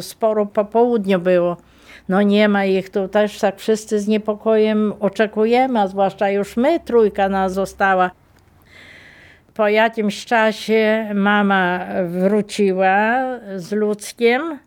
sporo 0.00 0.46
po 0.46 0.64
południu 0.64 1.18
było. 1.18 1.56
No 2.12 2.22
nie 2.22 2.48
ma 2.48 2.64
ich 2.64 2.90
tu 2.90 3.08
też 3.08 3.38
tak 3.38 3.58
wszyscy 3.58 4.00
z 4.00 4.08
niepokojem 4.08 4.94
oczekujemy, 5.00 5.80
a 5.80 5.86
zwłaszcza 5.86 6.30
już 6.30 6.56
my, 6.56 6.80
trójka 6.80 7.28
nas 7.28 7.52
została. 7.52 8.10
Po 9.54 9.68
jakimś 9.68 10.24
czasie 10.24 11.10
mama 11.14 11.86
wróciła 12.04 13.14
z 13.56 13.72
ludzkiem. 13.72 14.58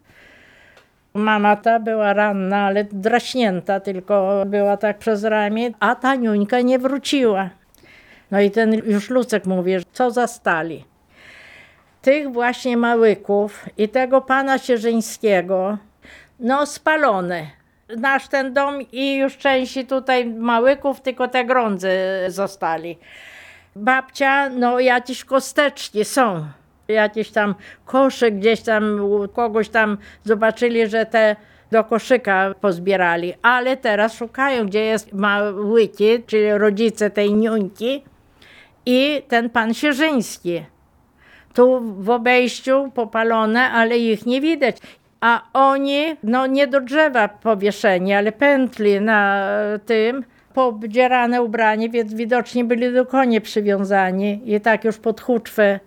Mama 1.14 1.56
ta 1.56 1.80
była 1.80 2.14
ranna, 2.14 2.66
ale 2.66 2.84
draśnięta, 2.84 3.80
tylko 3.80 4.44
była 4.46 4.78
tak 4.78 4.98
przez 4.98 5.24
ramię, 5.24 5.72
a 5.80 5.96
ta 5.96 6.16
niuńka 6.16 6.62
nie 6.62 6.80
wróciła. 6.80 7.50
No 8.32 8.42
i 8.42 8.52
ten 8.52 8.74
już 8.74 9.10
Lucek 9.10 9.46
mówi, 9.46 9.74
co 9.94 10.12
zastali. 10.12 10.86
Tych 12.02 12.32
właśnie 12.32 12.78
małyków 12.78 13.66
i 13.78 13.90
tego 13.90 14.22
pana 14.22 14.58
Sierzyńskiego, 14.58 15.78
no 16.40 16.66
spalone. 16.66 17.48
Nasz 17.98 18.28
ten 18.28 18.54
dom 18.54 18.82
i 18.92 19.16
już 19.16 19.38
części 19.38 19.86
tutaj 19.86 20.26
małyków, 20.26 21.02
tylko 21.02 21.28
te 21.28 21.46
grądzy 21.46 21.90
zostali. 22.28 22.98
Babcia, 23.76 24.50
no 24.50 24.80
jakieś 24.80 25.26
kosteczki 25.26 26.06
są. 26.06 26.46
Jakieś 26.88 27.32
tam 27.32 27.56
kosze 27.86 28.32
gdzieś 28.32 28.62
tam 28.62 29.00
kogoś 29.34 29.70
tam 29.70 29.98
zobaczyli, 30.24 30.88
że 30.88 31.06
te 31.06 31.36
do 31.72 31.84
koszyka 31.84 32.54
pozbierali. 32.62 33.34
Ale 33.42 33.78
teraz 33.78 34.14
szukają, 34.14 34.66
gdzie 34.66 34.86
jest 34.86 35.14
małyki, 35.14 36.24
czyli 36.28 36.58
rodzice 36.58 37.10
tej 37.10 37.34
niuńki 37.34 38.04
i 38.86 39.22
ten 39.28 39.50
pan 39.50 39.74
Sierzyński. 39.74 40.66
Tu 41.54 41.82
w 41.82 42.10
obejściu 42.10 42.92
popalone, 42.96 43.72
ale 43.72 43.98
ich 43.98 44.26
nie 44.26 44.42
widać. 44.42 44.78
A 45.22 45.42
oni, 45.54 46.06
no 46.24 46.48
nie 46.48 46.68
do 46.68 46.82
drzewa 46.82 47.28
powieszeni, 47.28 48.14
ale 48.14 48.32
pętli 48.32 49.02
na 49.02 49.48
tym, 49.86 50.24
poobdzierane 50.54 51.42
ubranie, 51.42 51.90
więc 51.90 52.14
widocznie 52.14 52.64
byli 52.64 52.94
do 52.94 53.06
konie 53.06 53.42
przywiązani 53.42 54.42
i 54.46 54.62
tak 54.62 54.84
już 54.84 54.98
pod 54.98 55.22
huczwę 55.22 55.80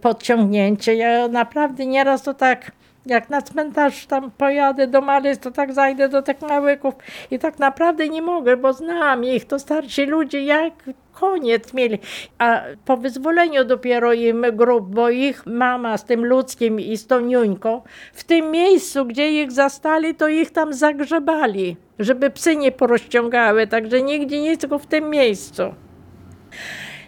podciągnięcie. 0.00 0.94
Ja 0.94 1.28
naprawdę 1.28 1.86
nieraz 1.86 2.22
to 2.22 2.34
tak, 2.34 2.72
jak 3.10 3.30
na 3.30 3.42
cmentarz 3.42 4.06
tam 4.06 4.30
pojadę 4.30 4.86
do 4.86 5.00
Marys, 5.00 5.38
to 5.38 5.50
tak 5.50 5.72
zajdę 5.72 6.08
do 6.08 6.22
tych 6.22 6.42
małyków 6.42 6.94
i 7.30 7.38
tak 7.38 7.58
naprawdę 7.58 8.08
nie 8.08 8.22
mogę, 8.22 8.56
bo 8.56 8.72
znam 8.72 9.24
ich, 9.24 9.44
to 9.44 9.58
starsi 9.58 10.06
ludzie, 10.06 10.44
jak 10.44 10.72
koniec 11.12 11.74
mieli. 11.74 11.98
A 12.38 12.62
po 12.84 12.96
wyzwoleniu 12.96 13.64
dopiero 13.64 14.12
im 14.12 14.46
grup, 14.52 14.94
bo 14.94 15.10
ich 15.10 15.46
mama 15.46 15.98
z 15.98 16.04
tym 16.04 16.26
ludzkim 16.26 16.80
i 16.80 16.96
z 16.96 17.06
tą 17.06 17.20
niuńką, 17.20 17.82
w 18.12 18.24
tym 18.24 18.50
miejscu, 18.50 19.04
gdzie 19.04 19.42
ich 19.42 19.52
zastali, 19.52 20.14
to 20.14 20.28
ich 20.28 20.50
tam 20.50 20.72
zagrzebali, 20.74 21.76
żeby 21.98 22.30
psy 22.30 22.56
nie 22.56 22.72
porozciągały, 22.72 23.66
także 23.66 24.02
nigdzie 24.02 24.42
nie, 24.42 24.56
tylko 24.56 24.78
w 24.78 24.86
tym 24.86 25.10
miejscu. 25.10 25.62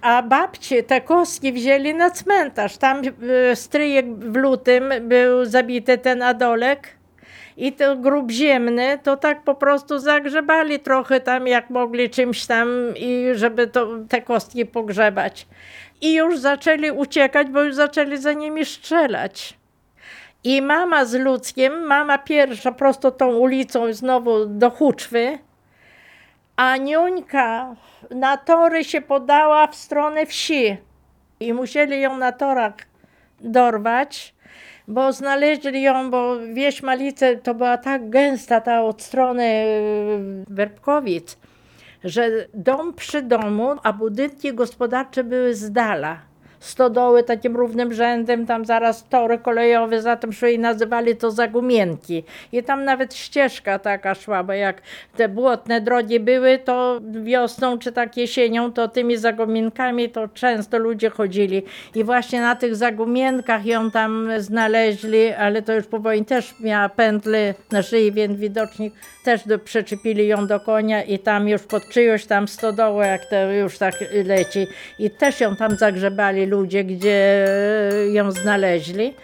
A 0.03 0.23
babcie 0.23 0.83
te 0.83 1.01
kostki 1.01 1.53
wzięli 1.53 1.95
na 1.95 2.11
cmentarz. 2.11 2.77
Tam 2.77 3.03
e, 3.51 3.57
stryjek 3.57 4.07
w 4.07 4.37
lutym 4.37 4.93
był 5.01 5.45
zabity 5.45 5.99
ten 5.99 6.23
Adolek 6.23 6.89
i 7.57 7.73
to 7.73 7.97
grób 7.97 8.31
ziemny, 8.31 8.99
to 9.03 9.17
tak 9.17 9.43
po 9.43 9.55
prostu 9.55 9.99
zagrzebali 9.99 10.79
trochę 10.79 11.21
tam, 11.21 11.47
jak 11.47 11.71
mogli 11.71 12.11
czymś 12.11 12.47
tam, 12.47 12.69
i 12.97 13.27
żeby 13.35 13.67
to, 13.67 13.89
te 14.09 14.23
kostki 14.23 14.67
pogrzebać. 14.67 15.47
I 16.01 16.15
już 16.15 16.39
zaczęli 16.39 16.91
uciekać, 16.91 17.49
bo 17.49 17.63
już 17.63 17.75
zaczęli 17.75 18.17
za 18.17 18.33
nimi 18.33 18.65
strzelać. 18.65 19.59
I 20.45 20.63
mama 20.63 21.05
z 21.05 21.15
Luckiem, 21.15 21.87
mama 21.87 22.19
pierwsza 22.19 22.73
prosto 22.73 23.11
tą 23.11 23.37
ulicą 23.37 23.93
znowu 23.93 24.47
do 24.47 24.71
Huczwy, 24.71 25.39
a 26.57 26.77
Niuńka 26.77 27.77
na 28.11 28.37
tory 28.37 28.85
się 28.85 29.01
podała 29.01 29.67
w 29.67 29.75
stronę 29.75 30.27
wsi 30.27 30.77
i 31.41 31.53
musieli 31.53 32.01
ją 32.01 32.17
na 32.17 32.33
torach 32.33 32.75
dorwać, 33.41 34.35
bo 34.89 35.13
znaleźli 35.13 35.83
ją, 35.83 36.11
bo 36.11 36.39
wieś 36.55 36.83
Malice 36.83 37.37
to 37.37 37.55
była 37.55 37.79
tak 37.79 38.11
gęsta 38.11 38.61
ta 38.61 38.83
od 38.83 39.03
strony 39.03 39.45
y, 39.45 40.55
Werbkowic, 40.55 41.39
że 42.05 42.31
dom 42.55 42.95
przy 42.95 43.23
domu, 43.23 43.75
a 43.83 43.93
budynki 43.93 44.55
gospodarcze 44.55 45.25
były 45.25 45.55
z 45.55 45.73
dala. 45.73 46.32
Stodoły 46.63 47.23
takim 47.23 47.57
równym 47.57 47.93
rzędem, 47.93 48.47
tam 48.47 48.65
zaraz 48.65 49.09
tory 49.09 49.39
kolejowe 49.39 50.03
za 50.03 50.17
tym 50.17 50.33
szły 50.33 50.53
i 50.53 50.59
nazywali 50.59 51.17
to 51.17 51.31
zagumienki. 51.31 52.25
I 52.53 52.63
tam 52.63 52.85
nawet 52.85 53.15
ścieżka 53.15 53.79
taka 53.79 54.15
szła, 54.15 54.45
bo 54.45 54.53
jak 54.53 54.83
te 55.17 55.29
błotne 55.29 55.81
drogi 55.81 56.21
były, 56.21 56.59
to 56.59 57.01
wiosną 57.23 57.79
czy 57.79 57.93
tak 57.93 58.17
jesienią, 58.17 58.73
to 58.73 58.89
tymi 58.89 59.17
zagumienkami 59.17 60.09
to 60.09 60.29
często 60.29 60.79
ludzie 60.79 61.11
chodzili. 61.11 61.63
I 61.95 62.05
właśnie 62.05 62.41
na 62.41 62.57
tych 62.57 62.77
zagumienkach 62.77 63.67
ją 63.67 63.91
tam 63.91 64.29
znaleźli, 64.39 65.33
ale 65.33 65.63
to 65.63 65.73
już 65.73 65.87
po 65.87 65.99
wojnie 65.99 66.25
też 66.25 66.55
miała 66.61 66.89
pętle 66.89 67.55
na 67.73 67.83
szyi, 67.83 68.13
więc 68.13 68.39
widocznie 68.39 68.91
też 69.25 69.47
do, 69.47 69.59
przyczepili 69.59 70.27
ją 70.27 70.47
do 70.47 70.61
konia 70.61 71.03
i 71.03 71.19
tam 71.19 71.49
już 71.49 71.63
pod 71.63 71.89
czyjąś 71.89 72.27
tam 72.27 72.49
stodołę, 72.49 73.07
jak 73.07 73.27
to 73.27 73.53
już 73.53 73.79
tak 73.79 73.95
leci. 74.25 74.67
I 74.99 75.11
też 75.11 75.41
ją 75.41 75.57
tam 75.57 75.77
zagrzebali 75.77 76.47
ludzie, 76.53 76.85
gdzie 76.85 77.47
ją 78.13 78.33
znaleźli. 78.33 79.15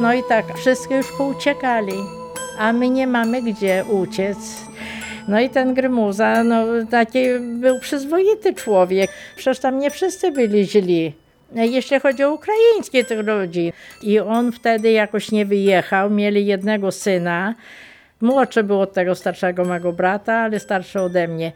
No 0.00 0.14
i 0.14 0.22
tak, 0.28 0.58
wszystkie 0.58 0.96
już 0.96 1.12
pouciekali, 1.18 2.25
a 2.58 2.72
my 2.72 2.90
nie 2.90 3.06
mamy 3.06 3.42
gdzie 3.42 3.84
uciec. 3.90 4.38
No 5.28 5.40
i 5.40 5.50
ten 5.50 5.74
Grymuza, 5.74 6.44
no 6.44 6.64
taki 6.90 7.18
był 7.38 7.80
przyzwoity 7.80 8.54
człowiek. 8.54 9.10
Przecież 9.36 9.58
tam 9.58 9.78
nie 9.78 9.90
wszyscy 9.90 10.32
byli 10.32 10.66
źli. 10.66 11.14
Jeśli 11.54 12.00
chodzi 12.00 12.24
o 12.24 12.32
ukraińskich 12.34 13.06
tych 13.06 13.26
ludzi. 13.26 13.72
I 14.02 14.20
on 14.20 14.52
wtedy 14.52 14.90
jakoś 14.90 15.32
nie 15.32 15.46
wyjechał. 15.46 16.10
Mieli 16.10 16.46
jednego 16.46 16.92
syna. 16.92 17.54
Młodszy 18.20 18.62
był 18.62 18.80
od 18.80 18.92
tego 18.92 19.14
starszego 19.14 19.64
mego 19.64 19.92
brata, 19.92 20.34
ale 20.34 20.60
starszy 20.60 21.00
ode 21.00 21.28
mnie. 21.28 21.52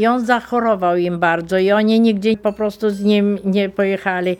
I 0.00 0.06
on 0.06 0.26
zachorował 0.26 0.96
im 0.96 1.18
bardzo 1.18 1.58
i 1.58 1.72
oni 1.72 2.00
nigdzie 2.00 2.36
po 2.36 2.52
prostu 2.52 2.90
z 2.90 3.04
nim 3.04 3.38
nie 3.44 3.68
pojechali. 3.68 4.36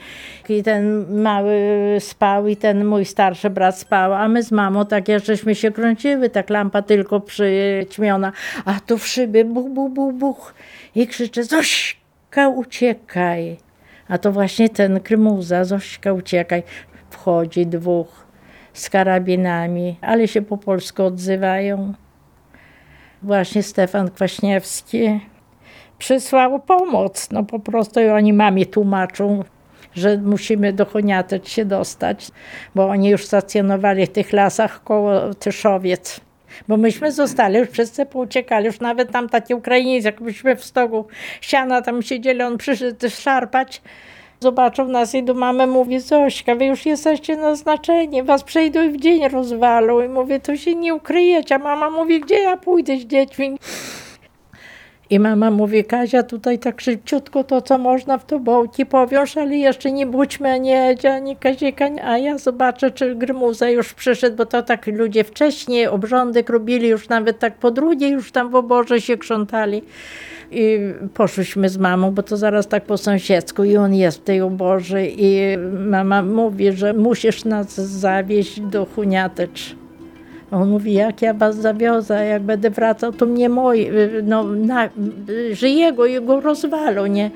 I 0.48 0.62
ten 0.62 1.06
mały 1.22 1.56
spał 1.98 2.48
i 2.48 2.56
ten 2.56 2.84
mój 2.84 3.04
starszy 3.04 3.50
brat 3.50 3.78
spał, 3.78 4.14
a 4.14 4.28
my 4.28 4.42
z 4.42 4.52
mamą 4.52 4.86
tak 4.86 5.04
żeśmy 5.24 5.54
się 5.54 5.70
kręciły, 5.70 6.30
tak 6.30 6.50
lampa 6.50 6.82
tylko 6.82 7.20
przyćmiona, 7.20 8.32
a 8.64 8.80
tu 8.80 8.98
w 8.98 9.06
szyby 9.06 9.44
buch, 9.44 9.70
buch, 9.70 9.92
buch, 9.92 10.14
buch 10.14 10.54
i 10.94 11.06
krzyczy 11.06 11.44
Zośka 11.44 12.48
uciekaj. 12.48 13.56
A 14.08 14.18
to 14.18 14.32
właśnie 14.32 14.68
ten 14.68 15.00
Krymuza, 15.00 15.64
Zośka 15.64 16.12
uciekaj. 16.12 16.62
Wchodzi 17.10 17.66
dwóch 17.66 18.26
z 18.72 18.90
karabinami, 18.90 19.96
ale 20.00 20.28
się 20.28 20.42
po 20.42 20.56
polsku 20.56 21.04
odzywają. 21.04 21.94
Właśnie 23.22 23.62
Stefan 23.62 24.10
Kwaśniewski 24.10 25.20
przysłał 26.00 26.60
pomoc. 26.60 27.28
No 27.30 27.44
po 27.44 27.58
prostu 27.58 28.00
i 28.00 28.08
oni 28.08 28.32
mamie 28.32 28.66
tłumaczą, 28.66 29.44
że 29.94 30.16
musimy 30.16 30.72
do 30.72 30.86
Choniatycz 30.86 31.48
się 31.48 31.64
dostać, 31.64 32.28
bo 32.74 32.88
oni 32.88 33.08
już 33.08 33.26
stacjonowali 33.26 34.06
w 34.06 34.10
tych 34.10 34.32
lasach 34.32 34.84
koło 34.84 35.34
Tyszowiec. 35.34 36.20
Bo 36.68 36.76
myśmy 36.76 37.12
zostali, 37.12 37.58
już 37.58 37.68
wszyscy 37.68 38.06
pouciekali, 38.06 38.66
już 38.66 38.80
nawet 38.80 39.12
tam 39.12 39.28
taki 39.28 39.54
Ukrainiec, 39.54 40.04
jak 40.04 40.20
myśmy 40.20 40.56
w 40.56 40.64
stogu 40.64 41.04
siana 41.40 41.82
tam 41.82 42.02
siedzieli, 42.02 42.42
on 42.42 42.58
przyszedł 42.58 43.08
szarpać, 43.08 43.82
zobaczył 44.40 44.88
nas 44.88 45.14
i 45.14 45.22
do 45.22 45.34
mamy 45.34 45.66
mówi, 45.66 46.00
Zośka, 46.00 46.54
wy 46.54 46.64
już 46.64 46.86
jesteście 46.86 47.36
naznaczeni, 47.36 48.22
was 48.22 48.44
przejdą 48.44 48.82
i 48.82 48.90
w 48.90 49.00
dzień 49.00 49.28
rozwalą. 49.28 50.00
I 50.02 50.08
mówię, 50.08 50.40
to 50.40 50.56
się 50.56 50.74
nie 50.74 50.94
ukryjecie. 50.94 51.54
A 51.54 51.58
mama 51.58 51.90
mówi, 51.90 52.20
gdzie 52.20 52.38
ja 52.38 52.56
pójdę 52.56 52.96
z 52.96 53.04
dziećmi? 53.04 53.58
I 55.10 55.20
mama 55.20 55.50
mówi, 55.50 55.84
Kazia, 55.84 56.22
tutaj 56.22 56.58
tak 56.58 56.80
szybciutko 56.80 57.44
to, 57.44 57.62
co 57.62 57.78
można 57.78 58.18
w 58.18 58.26
tobołki 58.26 58.86
powiąż, 58.86 59.36
ale 59.36 59.56
jeszcze 59.56 59.92
nie 59.92 60.06
budźmy 60.06 60.50
ani 60.52 60.72
Edzia, 60.72 61.14
ani 61.14 61.36
Kazika, 61.36 61.88
a 62.04 62.18
ja 62.18 62.38
zobaczę, 62.38 62.90
czy 62.90 63.14
Grymuza 63.14 63.70
już 63.70 63.94
przyszedł, 63.94 64.36
bo 64.36 64.46
to 64.46 64.62
tak 64.62 64.86
ludzie 64.86 65.24
wcześniej 65.24 65.86
obrządek 65.86 66.50
robili, 66.50 66.88
już 66.88 67.08
nawet 67.08 67.38
tak 67.38 67.58
po 67.58 67.70
drugiej, 67.70 68.10
już 68.10 68.32
tam 68.32 68.50
w 68.50 68.54
oborze 68.54 69.00
się 69.00 69.16
krzątali. 69.16 69.82
I 70.52 70.78
poszłyśmy 71.14 71.68
z 71.68 71.78
mamą, 71.78 72.10
bo 72.10 72.22
to 72.22 72.36
zaraz 72.36 72.68
tak 72.68 72.84
po 72.84 72.96
sąsiedzku 72.96 73.64
i 73.64 73.76
on 73.76 73.94
jest 73.94 74.18
w 74.18 74.24
tej 74.24 74.40
oborze 74.40 75.06
i 75.06 75.58
mama 75.88 76.22
mówi, 76.22 76.72
że 76.72 76.92
musisz 76.92 77.44
nas 77.44 77.74
zawieźć 77.74 78.60
do 78.60 78.86
Huniatycz. 78.86 79.79
On 80.50 80.68
mówi, 80.68 80.92
jak 80.92 81.22
ja 81.22 81.34
was 81.34 81.56
zawiozę, 81.56 82.26
jak 82.26 82.42
będę 82.42 82.70
wracał, 82.70 83.12
to 83.12 83.26
mnie 83.26 83.48
moi, 83.48 83.90
no, 84.22 84.44
na, 84.44 84.88
żyje 85.52 85.92
go 85.92 86.06
i 86.06 86.20
go 86.20 86.40
rozwalą, 86.40 87.06
nie? 87.06 87.30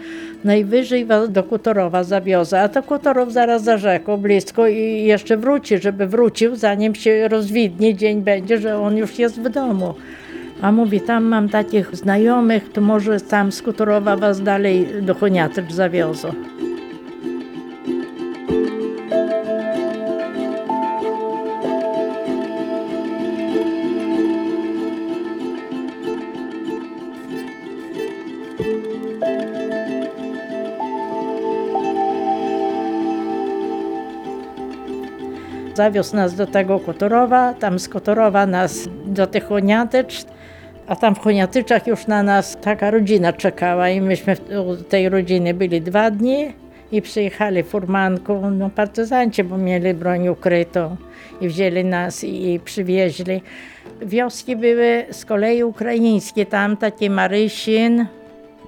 Najwyżej 0.44 1.05
was 1.05 1.31
do 1.31 1.42
Kutorowa 1.42 2.05
zawiozę, 2.05 2.61
a 2.61 2.68
to 2.68 2.83
Kutorow 2.83 3.33
zaraz 3.33 3.62
za 3.64 3.79
rzeką, 3.79 4.16
blisko 4.16 4.68
i 4.68 5.05
jeszcze 5.05 5.37
wróci, 5.37 5.79
żeby 5.79 6.07
wrócił, 6.07 6.57
zanim 6.57 6.94
się 6.94 7.29
rozwidnie, 7.29 7.94
dzień 7.94 8.22
będzie, 8.22 8.59
że 8.59 8.79
on 8.79 8.96
już 8.96 9.18
jest 9.18 9.40
w 9.40 9.48
domu. 9.48 9.94
A 10.62 10.72
mówi, 10.72 11.00
tam 11.00 11.24
mam 11.24 11.48
takich 11.48 11.96
znajomych, 11.96 12.72
to 12.72 12.81
może 12.81 13.20
tam 13.20 13.53
z 13.53 13.62
Kutorowa 13.62 14.16
was 14.16 14.42
dalej 14.42 14.87
do 15.03 15.14
Choniatycz 15.14 15.72
zawiozą. 15.72 16.29
Zawiózł 35.74 36.16
nas 36.16 36.34
do 36.34 36.46
tego 36.46 36.80
Kotorowa, 36.80 37.54
tam 37.54 37.78
z 37.78 37.88
Kotorowa 37.88 38.46
nas 38.46 38.88
do 39.06 39.26
tych 39.26 39.44
Choniatycz, 39.44 40.24
a 40.87 40.96
tam 40.96 41.14
w 41.14 41.18
Choniatyczach 41.18 41.87
już 41.87 42.06
na 42.06 42.22
nas 42.22 42.56
taka 42.62 42.90
rodzina 42.90 43.32
czekała 43.32 43.88
i 43.88 44.00
myśmy 44.00 44.37
u 44.66 44.76
tej 44.76 45.08
rodziny 45.08 45.54
byli 45.54 45.80
dwa 45.80 46.10
dni 46.10 46.52
i 46.92 47.02
przyjechali 47.02 47.62
furmanką, 47.62 48.50
no 48.50 48.70
partyzanci, 48.70 49.44
bo 49.44 49.58
mieli 49.58 49.94
broń 49.94 50.28
ukrytą 50.28 50.96
i 51.40 51.48
wzięli 51.48 51.84
nas 51.84 52.24
i, 52.24 52.52
i 52.52 52.60
przywieźli. 52.60 53.42
Wioski 54.02 54.56
były 54.56 55.04
z 55.10 55.24
kolei 55.24 55.64
ukraińskie, 55.64 56.46
tam 56.46 56.76
takie 56.76 57.10
Marysin, 57.10 58.06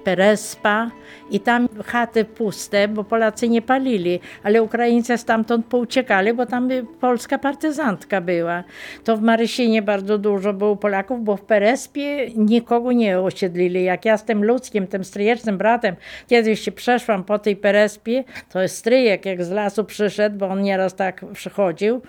Perespa 0.07 0.91
i 1.31 1.39
tam 1.39 1.67
chaty 1.85 2.25
puste, 2.25 2.87
bo 2.87 3.03
Polacy 3.03 3.49
nie 3.49 3.61
palili, 3.61 4.19
ale 4.43 4.63
Ukraińcy 4.63 5.17
stamtąd 5.17 5.65
pouciekali, 5.65 6.33
bo 6.33 6.45
tam 6.45 6.69
polska 6.99 7.37
partyzantka 7.37 8.21
była. 8.21 8.63
To 9.03 9.17
w 9.17 9.21
Marysinie 9.21 9.81
bardzo 9.81 10.17
dużo 10.17 10.53
było 10.53 10.75
Polaków, 10.75 11.23
bo 11.23 11.37
w 11.37 11.41
Perespie 11.41 12.29
nikogo 12.35 12.91
nie 12.91 13.19
osiedlili. 13.19 13.83
Jak 13.83 14.05
ja 14.05 14.17
z 14.17 14.25
tym 14.25 14.45
ludzkim, 14.45 14.87
tym 14.87 15.03
stryjecznym 15.03 15.57
bratem 15.57 15.95
kiedyś 16.27 16.59
się 16.59 16.71
przeszłam 16.71 17.23
po 17.23 17.39
tej 17.39 17.55
Perespie, 17.55 18.23
to 18.49 18.61
jest 18.61 18.77
stryjek 18.77 19.25
jak 19.25 19.43
z 19.43 19.51
lasu 19.51 19.83
przyszedł, 19.83 20.37
bo 20.37 20.47
on 20.47 20.61
nieraz 20.61 20.95
tak 20.95 21.25
przychodził, 21.33 22.01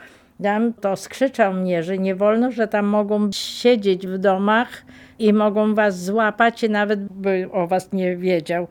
tam 0.42 0.72
to 0.72 0.96
skrzyczał 0.96 1.54
mnie, 1.54 1.82
że 1.82 1.98
nie 1.98 2.14
wolno, 2.14 2.50
że 2.52 2.68
tam 2.68 2.86
mogą 2.86 3.32
siedzieć 3.32 4.06
w 4.06 4.18
domach 4.18 4.84
i 5.18 5.32
mogą 5.32 5.74
was 5.74 6.04
złapać 6.04 6.64
i 6.64 6.70
nawet 6.70 7.00
by 7.00 7.48
o 7.52 7.66
was 7.66 7.92
nie 7.92 8.16
wiedział. 8.16 8.68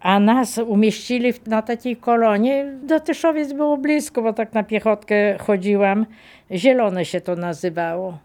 A 0.00 0.20
nas 0.20 0.58
umieścili 0.58 1.32
na 1.46 1.62
takiej 1.62 1.96
kolonie. 1.96 2.74
Do 2.82 3.00
Tyszowiec 3.00 3.52
było 3.52 3.76
blisko, 3.76 4.22
bo 4.22 4.32
tak 4.32 4.52
na 4.52 4.62
piechotkę 4.62 5.38
chodziłam. 5.38 6.06
Zielone 6.50 7.04
się 7.04 7.20
to 7.20 7.36
nazywało. 7.36 8.18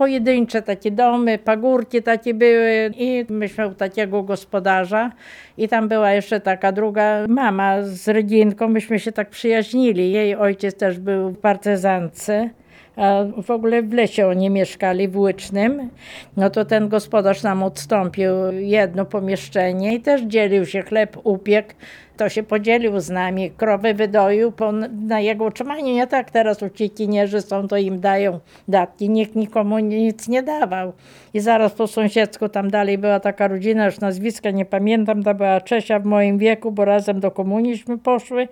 Pojedyncze 0.00 0.62
takie 0.62 0.90
domy, 0.90 1.38
pagórki 1.38 2.02
takie 2.02 2.34
były 2.34 2.90
i 2.96 3.26
myśmy 3.28 3.68
u 3.68 3.74
takiego 3.74 4.22
gospodarza. 4.22 5.12
I 5.58 5.68
tam 5.68 5.88
była 5.88 6.12
jeszcze 6.12 6.40
taka 6.40 6.72
druga 6.72 7.26
mama 7.28 7.82
z 7.82 8.08
Reginką, 8.08 8.68
myśmy 8.68 8.98
się 8.98 9.12
tak 9.12 9.30
przyjaźnili. 9.30 10.12
Jej 10.12 10.36
ojciec 10.36 10.76
też 10.76 10.98
był 10.98 11.30
w 11.30 11.38
partyzance 11.38 12.50
A 12.96 13.24
w 13.42 13.50
ogóle 13.50 13.82
w 13.82 13.92
lesie 13.92 14.26
oni 14.26 14.50
mieszkali, 14.50 15.08
w 15.08 15.18
Łycznym. 15.18 15.90
No 16.36 16.50
to 16.50 16.64
ten 16.64 16.88
gospodarz 16.88 17.42
nam 17.42 17.62
odstąpił 17.62 18.32
jedno 18.52 19.04
pomieszczenie 19.04 19.94
i 19.94 20.00
też 20.00 20.22
dzielił 20.22 20.66
się 20.66 20.82
chleb, 20.82 21.16
upiekł. 21.24 21.74
To 22.16 22.28
się 22.28 22.42
podzielił 22.42 23.00
z 23.00 23.10
nami, 23.10 23.50
krowy 23.50 23.94
wydoił 23.94 24.52
po, 24.52 24.72
na 25.06 25.20
jego 25.20 25.44
utrzymanie. 25.44 25.94
Nie 25.94 26.06
tak 26.06 26.30
teraz 26.30 26.62
uciekinierzy 26.62 27.40
są, 27.40 27.68
to 27.68 27.76
im 27.76 28.00
dają 28.00 28.40
datki. 28.68 29.10
Nikt 29.10 29.36
nikomu 29.36 29.78
nic 29.78 30.28
nie 30.28 30.42
dawał. 30.42 30.92
I 31.34 31.40
zaraz 31.40 31.72
po 31.72 31.86
sąsiedzku 31.86 32.48
tam 32.48 32.70
dalej 32.70 32.98
była 32.98 33.20
taka 33.20 33.48
rodzina, 33.48 33.86
już 33.86 34.00
nazwiska 34.00 34.50
nie 34.50 34.64
pamiętam, 34.64 35.22
to 35.22 35.34
była 35.34 35.60
Czesia 35.60 35.98
w 35.98 36.04
moim 36.04 36.38
wieku, 36.38 36.72
bo 36.72 36.84
razem 36.84 37.20
do 37.20 37.30
komunizmu 37.30 37.98
poszły. 37.98 38.48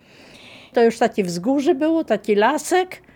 To 0.72 0.82
już 0.82 0.98
taki 0.98 1.24
wzgórze 1.24 1.74
było, 1.74 2.04
taki 2.04 2.34
lasek. 2.34 3.07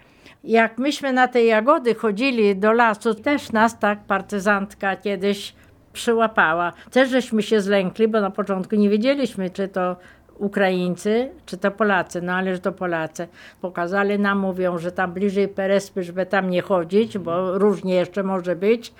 Jak 0.44 0.78
myśmy 0.78 1.12
na 1.12 1.28
te 1.28 1.44
jagody 1.44 1.94
chodzili 1.94 2.56
do 2.56 2.72
lasu, 2.72 3.14
też 3.14 3.52
nas 3.52 3.78
tak 3.78 4.04
partyzantka 4.04 4.96
kiedyś 4.96 5.54
przyłapała. 5.92 6.72
Też 6.90 7.10
żeśmy 7.10 7.42
się 7.42 7.60
zlękli, 7.60 8.08
bo 8.08 8.20
na 8.20 8.30
początku 8.30 8.76
nie 8.76 8.88
wiedzieliśmy, 8.90 9.50
czy 9.50 9.68
to 9.68 9.96
Ukraińcy, 10.38 11.30
czy 11.46 11.56
to 11.56 11.70
Polacy, 11.70 12.22
no 12.22 12.32
ale 12.32 12.54
że 12.54 12.60
to 12.60 12.72
Polacy. 12.72 13.28
Pokazali 13.60 14.18
nam, 14.18 14.38
mówią, 14.38 14.78
że 14.78 14.92
tam 14.92 15.12
bliżej 15.12 15.48
Perespy, 15.48 16.02
żeby 16.02 16.26
tam 16.26 16.50
nie 16.50 16.62
chodzić, 16.62 17.18
bo 17.18 17.58
różnie 17.58 17.94
jeszcze 17.94 18.22
może 18.22 18.56
być. 18.56 18.92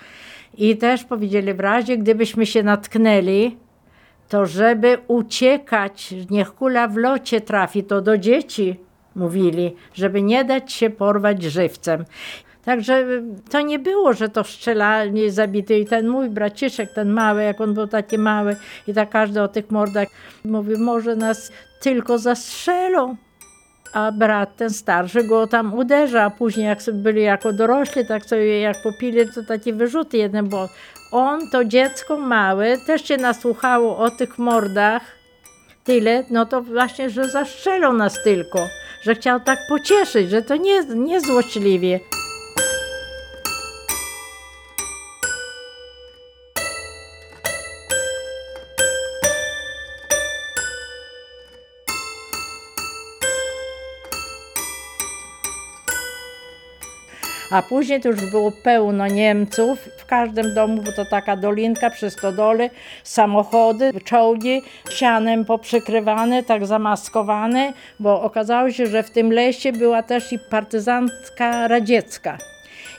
I 0.58 0.76
też 0.76 1.04
powiedzieli, 1.04 1.54
w 1.54 1.60
razie 1.60 1.98
gdybyśmy 1.98 2.46
się 2.46 2.62
natknęli, 2.62 3.56
to 4.28 4.46
żeby 4.46 4.98
uciekać, 5.08 6.14
niech 6.30 6.54
kula 6.54 6.88
w 6.88 6.96
locie 6.96 7.40
trafi, 7.40 7.84
to 7.84 8.00
do 8.00 8.18
dzieci 8.18 8.80
mówili, 9.14 9.76
żeby 9.94 10.22
nie 10.22 10.44
dać 10.44 10.72
się 10.72 10.90
porwać 10.90 11.42
żywcem. 11.42 12.04
Także 12.64 12.98
y, 12.98 13.22
to 13.50 13.60
nie 13.60 13.78
było, 13.78 14.12
że 14.12 14.28
to 14.28 14.44
strzelanie 14.44 15.30
zabity. 15.30 15.78
I 15.78 15.86
ten 15.86 16.08
mój 16.08 16.30
braciszek, 16.30 16.92
ten 16.92 17.10
mały, 17.10 17.42
jak 17.42 17.60
on 17.60 17.74
był 17.74 17.86
taki 17.86 18.18
mały, 18.18 18.56
i 18.86 18.94
tak 18.94 19.10
każdy 19.10 19.42
o 19.42 19.48
tych 19.48 19.70
mordach 19.70 20.08
mówi, 20.44 20.78
może 20.78 21.16
nas 21.16 21.52
tylko 21.80 22.18
zastrzelą. 22.18 23.16
A 23.92 24.12
brat 24.12 24.56
ten 24.56 24.70
starszy 24.70 25.24
go 25.24 25.46
tam 25.46 25.74
uderza, 25.74 26.24
a 26.24 26.30
później 26.30 26.66
jak 26.66 26.78
byli 26.92 27.22
jako 27.22 27.52
dorośli, 27.52 28.06
tak 28.06 28.24
sobie 28.24 28.60
jak 28.60 28.82
popili, 28.82 29.28
to 29.34 29.42
takie 29.42 29.72
wyrzuty 29.72 30.16
jedne, 30.16 30.42
bo 30.42 30.68
on 31.12 31.50
to 31.50 31.64
dziecko 31.64 32.18
małe 32.18 32.78
też 32.86 33.04
się 33.04 33.16
nasłuchało 33.16 33.98
o 33.98 34.10
tych 34.10 34.38
mordach 34.38 35.02
tyle, 35.84 36.24
no 36.30 36.46
to 36.46 36.62
właśnie, 36.62 37.10
że 37.10 37.28
zastrzelą 37.28 37.92
nas 37.92 38.22
tylko, 38.22 38.68
że 39.02 39.14
chciał 39.14 39.40
tak 39.40 39.58
pocieszyć, 39.68 40.30
że 40.30 40.42
to 40.42 40.56
nie, 40.56 40.84
nie 40.84 41.20
złośliwie. 41.20 42.00
A 57.52 57.62
później 57.62 58.00
to 58.00 58.08
już 58.08 58.30
było 58.30 58.52
pełno 58.52 59.06
Niemców 59.06 59.78
w 59.98 60.06
każdym 60.06 60.54
domu, 60.54 60.82
bo 60.82 60.92
to 60.92 61.04
taka 61.04 61.36
dolinka 61.36 61.90
przy 61.90 62.10
stodole, 62.10 62.70
samochody, 63.04 63.92
czołgi 64.04 64.62
sianem 64.90 65.44
poprzykrywane, 65.44 66.42
tak 66.42 66.66
zamaskowane, 66.66 67.72
bo 68.00 68.22
okazało 68.22 68.70
się, 68.70 68.86
że 68.86 69.02
w 69.02 69.10
tym 69.10 69.32
lesie 69.32 69.72
była 69.72 70.02
też 70.02 70.32
i 70.32 70.38
partyzantka 70.38 71.68
radziecka. 71.68 72.38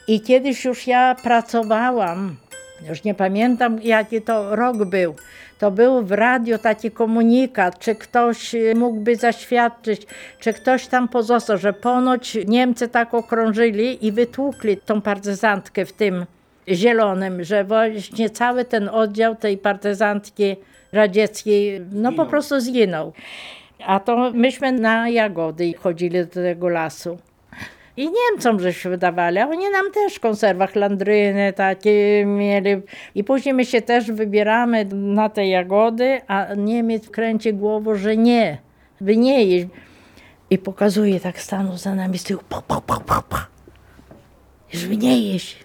I 0.08 0.22
kiedyś 0.22 0.66
już 0.66 0.88
ja 0.88 1.16
pracowałam, 1.24 2.36
już 2.90 3.04
nie 3.04 3.14
pamiętam 3.14 3.82
jaki 3.82 4.22
to 4.22 4.56
rok 4.56 4.86
był. 4.86 5.16
To 5.60 5.72
był 5.72 6.06
w 6.06 6.12
radio 6.12 6.58
taki 6.58 6.92
komunikat, 6.92 7.80
czy 7.80 7.96
ktoś 7.96 8.56
y, 8.56 8.76
mógłby 8.76 9.16
zaświadczyć, 9.16 10.08
czy 10.40 10.54
ktoś 10.54 10.88
tam 10.88 11.08
pozostał, 11.08 11.58
że 11.58 11.74
ponoć 11.74 12.38
Niemcy 12.48 12.88
tak 12.88 13.14
okrążyli 13.14 14.06
i 14.06 14.12
wytłukli 14.12 14.78
tą 14.78 15.02
partyzantkę 15.02 15.86
w 15.86 15.94
tym 15.94 16.26
zielonym, 16.68 17.44
że 17.44 17.64
właśnie 17.64 18.30
cały 18.30 18.66
ten 18.66 18.90
oddział 18.90 19.36
tej 19.36 19.58
partyzantki 19.58 20.56
radzieckiej, 20.92 21.82
no 21.92 22.12
po 22.12 22.26
prostu 22.26 22.60
zginął. 22.60 23.14
A 23.86 24.00
to 24.00 24.32
myśmy 24.34 24.72
na 24.72 25.10
jagody 25.10 25.74
chodzili 25.74 26.20
do 26.20 26.28
tego 26.28 26.70
lasu. 26.70 27.18
I 27.98 28.10
Niemcom 28.12 28.60
żeśmy 28.60 28.92
wydawali, 28.92 29.38
a 29.38 29.48
oni 29.48 29.70
nam 29.70 29.92
też 29.92 30.16
w 30.16 30.20
konserwach 30.20 30.76
landryny 30.76 31.54
takie 31.54 32.26
mieli. 32.26 32.70
I 33.16 33.24
później 33.24 33.54
my 33.54 33.66
się 33.66 33.82
też 33.82 34.12
wybieramy 34.12 34.86
na 34.92 35.30
te 35.30 35.48
jagody, 35.48 36.22
a 36.28 36.48
Niemiec 36.58 37.10
kręci 37.10 37.54
głową, 37.54 37.96
że 37.96 38.18
nie, 38.18 38.58
by 39.02 39.18
nie 39.18 39.46
jeść. 39.46 39.68
I 40.50 40.58
pokazuje 40.58 41.20
tak 41.20 41.40
stanął 41.40 41.78
za 41.78 41.96
nami 41.96 42.18
z 42.18 42.24
tyłu, 42.24 42.42
pa, 42.50 42.62
pa, 42.62 42.82
pa, 42.82 43.00
pa, 43.00 43.22
pa. 43.22 43.48
żeby 44.72 44.98
nie 44.98 45.32
jeść. 45.32 45.63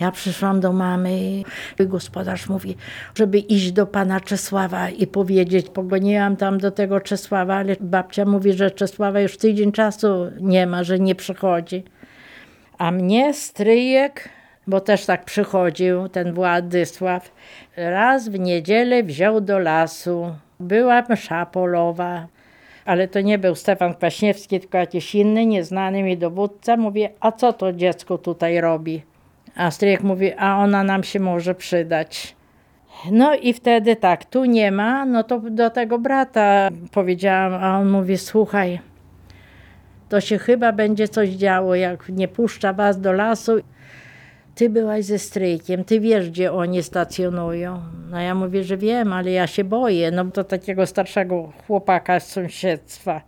Ja 0.00 0.10
przyszłam 0.10 0.60
do 0.60 0.72
mamy 0.72 1.42
gospodarz 1.80 2.48
mówi, 2.48 2.76
żeby 3.14 3.38
iść 3.38 3.72
do 3.72 3.86
pana 3.86 4.20
Czesława 4.20 4.90
i 4.90 5.06
powiedzieć. 5.06 5.68
Pogoniłam 5.68 6.36
tam 6.36 6.58
do 6.58 6.70
tego 6.70 7.00
Czesława, 7.00 7.54
ale 7.54 7.76
babcia 7.80 8.24
mówi, 8.24 8.52
że 8.52 8.70
Czesława 8.70 9.20
już 9.20 9.36
tydzień 9.36 9.72
czasu 9.72 10.30
nie 10.40 10.66
ma, 10.66 10.84
że 10.84 10.98
nie 10.98 11.14
przychodzi. 11.14 11.84
A 12.78 12.90
mnie 12.90 13.34
stryjek, 13.34 14.28
bo 14.66 14.80
też 14.80 15.06
tak 15.06 15.24
przychodził 15.24 16.08
ten 16.08 16.32
Władysław, 16.32 17.32
raz 17.76 18.28
w 18.28 18.38
niedzielę 18.38 19.02
wziął 19.02 19.40
do 19.40 19.58
lasu. 19.58 20.34
Była 20.60 21.02
msza 21.08 21.46
polowa, 21.46 22.26
ale 22.84 23.08
to 23.08 23.20
nie 23.20 23.38
był 23.38 23.54
Stefan 23.54 23.94
Kwaśniewski, 23.94 24.60
tylko 24.60 24.78
jakiś 24.78 25.14
inny, 25.14 25.46
nieznany 25.46 26.02
mi 26.02 26.18
dowódca. 26.18 26.76
Mówię, 26.76 27.10
a 27.20 27.32
co 27.32 27.52
to 27.52 27.72
dziecko 27.72 28.18
tutaj 28.18 28.60
robi? 28.60 29.02
A 29.58 29.70
stryjek 29.70 30.02
mówi, 30.02 30.32
a 30.34 30.58
ona 30.58 30.84
nam 30.84 31.02
się 31.02 31.20
może 31.20 31.54
przydać. 31.54 32.36
No 33.10 33.34
i 33.34 33.52
wtedy 33.52 33.96
tak, 33.96 34.24
tu 34.24 34.44
nie 34.44 34.72
ma, 34.72 35.06
no 35.06 35.22
to 35.22 35.40
do 35.40 35.70
tego 35.70 35.98
brata 35.98 36.68
powiedziałam, 36.92 37.64
a 37.64 37.78
on 37.78 37.90
mówi, 37.90 38.18
słuchaj, 38.18 38.80
to 40.08 40.20
się 40.20 40.38
chyba 40.38 40.72
będzie 40.72 41.08
coś 41.08 41.28
działo, 41.28 41.74
jak 41.74 42.08
nie 42.08 42.28
puszcza 42.28 42.72
was 42.72 43.00
do 43.00 43.12
lasu. 43.12 43.52
Ty 44.54 44.70
byłaś 44.70 45.04
ze 45.04 45.18
stryjkiem, 45.18 45.84
ty 45.84 46.00
wiesz, 46.00 46.30
gdzie 46.30 46.52
oni 46.52 46.82
stacjonują. 46.82 47.82
No 48.10 48.20
ja 48.20 48.34
mówię, 48.34 48.64
że 48.64 48.76
wiem, 48.76 49.12
ale 49.12 49.30
ja 49.30 49.46
się 49.46 49.64
boję. 49.64 50.10
No 50.10 50.24
to 50.24 50.44
takiego 50.44 50.86
starszego 50.86 51.52
chłopaka 51.66 52.20
z 52.20 52.28
sąsiedztwa, 52.28 53.20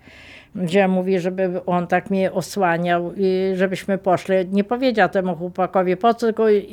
gdzie 0.54 0.88
mówi, 0.88 1.20
żeby 1.20 1.64
on 1.66 1.86
tak 1.86 2.10
mnie 2.10 2.32
osłaniał 2.32 3.12
i 3.16 3.52
żebyśmy 3.54 3.98
poszli. 3.98 4.34
Nie 4.52 4.64
powiedział 4.64 5.08
temu 5.08 5.36
chłopakowi, 5.36 5.96
po 5.96 6.14
co 6.14 6.26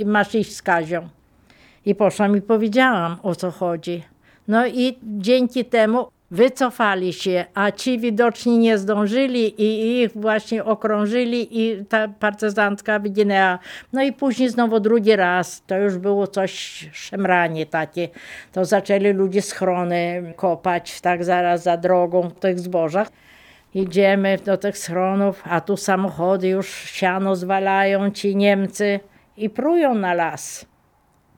masz 0.05 0.35
iść 0.35 0.55
z 0.55 0.61
Kazią. 0.61 1.07
I 1.85 1.95
poszłam 1.95 2.37
i 2.37 2.41
powiedziałam, 2.41 3.17
o 3.23 3.35
co 3.35 3.51
chodzi. 3.51 4.03
No 4.47 4.67
i 4.67 4.97
dzięki 5.03 5.65
temu 5.65 6.07
wycofali 6.31 7.13
się, 7.13 7.45
a 7.53 7.71
ci 7.71 7.99
widoczni 7.99 8.57
nie 8.57 8.77
zdążyli 8.77 9.61
i 9.61 10.01
ich 10.01 10.11
właśnie 10.15 10.65
okrążyli 10.65 11.61
i 11.61 11.85
ta 11.85 12.07
partyzantka 12.07 12.99
wyginęła. 12.99 13.59
No 13.93 14.03
i 14.03 14.13
później 14.13 14.49
znowu 14.49 14.79
drugi 14.79 15.15
raz, 15.15 15.63
to 15.67 15.77
już 15.77 15.97
było 15.97 16.27
coś 16.27 16.85
szemranie 16.93 17.65
takie. 17.65 18.09
To 18.51 18.65
zaczęli 18.65 19.13
ludzie 19.13 19.41
schrony 19.41 20.33
kopać 20.35 21.01
tak 21.01 21.23
zaraz 21.23 21.63
za 21.63 21.77
drogą 21.77 22.21
w 22.21 22.39
tych 22.39 22.59
zbożach. 22.59 23.07
Idziemy 23.77 24.37
do 24.45 24.57
tych 24.57 24.77
schronów, 24.77 25.43
a 25.45 25.61
tu 25.61 25.77
samochody 25.77 26.47
już 26.47 26.67
siano 26.69 27.35
zwalają 27.35 28.11
ci 28.11 28.35
Niemcy 28.35 28.99
i 29.37 29.49
prują 29.49 29.95
na 29.95 30.13
las. 30.13 30.65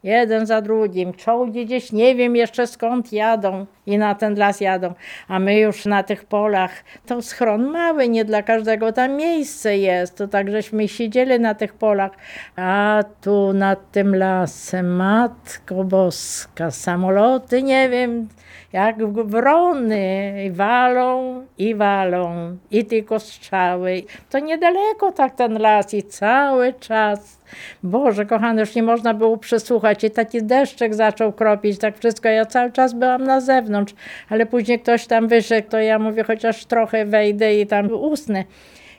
Jeden 0.03 0.45
za 0.45 0.61
drugim, 0.61 1.13
czołgi 1.13 1.65
gdzieś 1.65 1.91
nie 1.91 2.15
wiem 2.15 2.35
jeszcze 2.35 2.67
skąd 2.67 3.13
jadą 3.13 3.65
i 3.85 3.97
na 3.97 4.15
ten 4.15 4.35
las 4.35 4.61
jadą, 4.61 4.93
a 5.27 5.39
my 5.39 5.59
już 5.59 5.85
na 5.85 6.03
tych 6.03 6.25
polach, 6.25 6.71
to 7.05 7.21
schron 7.21 7.71
mały, 7.71 8.09
nie 8.09 8.25
dla 8.25 8.43
każdego 8.43 8.91
tam 8.91 9.15
miejsce 9.15 9.77
jest, 9.77 10.17
to 10.17 10.27
tak 10.27 10.51
żeśmy 10.51 10.87
siedzieli 10.87 11.39
na 11.39 11.55
tych 11.55 11.73
polach, 11.73 12.11
a 12.55 13.03
tu 13.21 13.53
nad 13.53 13.91
tym 13.91 14.15
lasem, 14.15 14.95
Matko 14.95 15.83
Boska, 15.83 16.71
samoloty, 16.71 17.63
nie 17.63 17.89
wiem, 17.89 18.27
jak 18.73 19.05
wrony, 19.07 20.33
walą 20.51 21.41
i 21.57 21.75
walą, 21.75 22.57
i 22.71 22.85
tylko 22.85 23.19
strzały. 23.19 24.03
To 24.29 24.39
niedaleko 24.39 25.11
tak 25.11 25.35
ten 25.35 25.59
las 25.59 25.93
i 25.93 26.03
cały 26.03 26.73
czas. 26.73 27.39
Boże, 27.83 28.25
kochany, 28.25 28.61
już 28.61 28.75
nie 28.75 28.83
można 28.83 29.13
było 29.13 29.37
przesłuchać 29.37 30.03
i 30.03 30.11
taki 30.11 30.43
deszczek 30.43 30.93
zaczął 30.93 31.33
kropić, 31.33 31.79
tak 31.79 31.97
wszystko. 31.97 32.29
Ja 32.29 32.45
cały 32.45 32.71
czas 32.71 32.93
byłam 32.93 33.23
na 33.23 33.41
zewnątrz, 33.41 33.93
ale 34.29 34.45
później 34.45 34.79
ktoś 34.79 35.07
tam 35.07 35.27
wyszedł, 35.27 35.69
to 35.69 35.79
ja 35.79 35.99
mówię, 35.99 36.23
chociaż 36.23 36.65
trochę 36.65 37.05
wejdę 37.05 37.59
i 37.59 37.67
tam 37.67 37.91
usnę. 37.91 38.43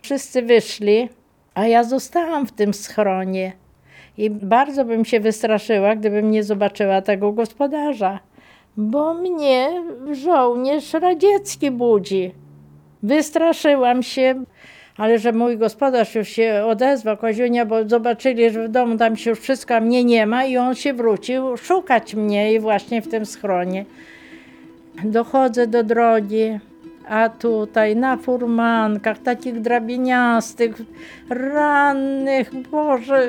Wszyscy 0.02 0.42
wyszli, 0.42 1.08
A 1.54 1.66
ja 1.66 1.84
zostałam 1.84 2.46
w 2.46 2.52
tym 2.52 2.74
schronie. 2.74 3.52
I 4.18 4.30
bardzo 4.30 4.84
bym 4.84 5.04
się 5.04 5.20
wystraszyła, 5.20 5.96
gdybym 5.96 6.30
nie 6.30 6.44
zobaczyła 6.44 7.02
tego 7.02 7.32
gospodarza, 7.32 8.20
bo 8.80 9.14
mnie 9.14 9.82
żołnierz 10.12 10.94
radziecki 10.94 11.70
budzi. 11.70 12.32
Wystraszyłam 13.02 14.02
się, 14.02 14.44
ale 14.96 15.18
że 15.18 15.32
mój 15.32 15.58
gospodarz 15.58 16.14
już 16.14 16.28
się 16.28 16.64
odezwał, 16.66 17.16
Koziunia, 17.16 17.66
bo 17.66 17.88
zobaczyli, 17.88 18.50
że 18.50 18.68
w 18.68 18.70
domu 18.70 18.96
tam 18.96 19.16
się 19.16 19.30
już 19.30 19.40
wszystko, 19.40 19.74
a 19.74 19.80
mnie 19.80 20.04
nie 20.04 20.26
ma 20.26 20.44
i 20.44 20.56
on 20.56 20.74
się 20.74 20.92
wrócił 20.92 21.56
szukać 21.56 22.14
mnie 22.14 22.54
i 22.54 22.60
właśnie 22.60 23.02
w 23.02 23.08
tym 23.08 23.26
schronie. 23.26 23.84
Dochodzę 25.04 25.66
do 25.66 25.84
drogi, 25.84 26.58
a 27.08 27.28
tutaj 27.28 27.96
na 27.96 28.16
furmankach, 28.16 29.18
takich 29.18 29.60
drabiniastych, 29.60 30.76
rannych, 31.30 32.54
Boże, 32.70 33.26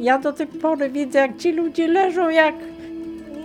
ja 0.00 0.18
do 0.18 0.32
tej 0.32 0.46
pory 0.46 0.90
widzę, 0.90 1.18
jak 1.18 1.36
ci 1.36 1.52
ludzie 1.52 1.88
leżą 1.88 2.28
jak 2.28 2.54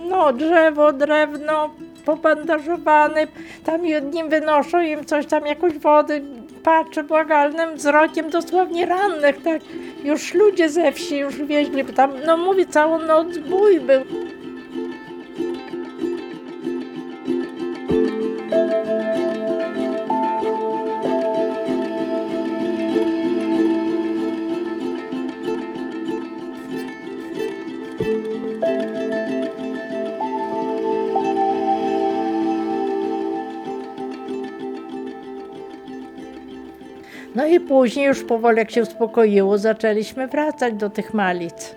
no, 0.08 0.32
drzewo, 0.32 0.92
drewno 0.92 1.70
pobandażowane, 2.04 3.26
tam 3.64 3.86
jednym 3.86 4.28
wynoszą 4.28 4.80
im 4.80 5.04
coś 5.04 5.26
tam, 5.26 5.46
jakąś 5.46 5.78
wodę, 5.78 6.20
patrzę 6.62 7.02
błagalnym 7.02 7.76
wzrokiem, 7.76 8.30
dosłownie 8.30 8.86
rannych, 8.86 9.42
tak, 9.42 9.62
już 10.04 10.34
ludzie 10.34 10.68
ze 10.68 10.92
wsi 10.92 11.18
już 11.18 11.42
wieźli, 11.42 11.84
bo 11.84 11.92
tam, 11.92 12.12
no 12.26 12.36
mówię, 12.36 12.66
całą 12.66 12.98
noc 12.98 13.38
bój 13.38 13.80
był. 13.80 14.00
No 37.36 37.46
i 37.46 37.60
później 37.60 38.06
już 38.06 38.24
powoli 38.24 38.58
jak 38.58 38.70
się 38.70 38.82
uspokoiło, 38.82 39.58
zaczęliśmy 39.58 40.26
wracać 40.26 40.74
do 40.74 40.90
tych 40.90 41.14
Malic. 41.14 41.76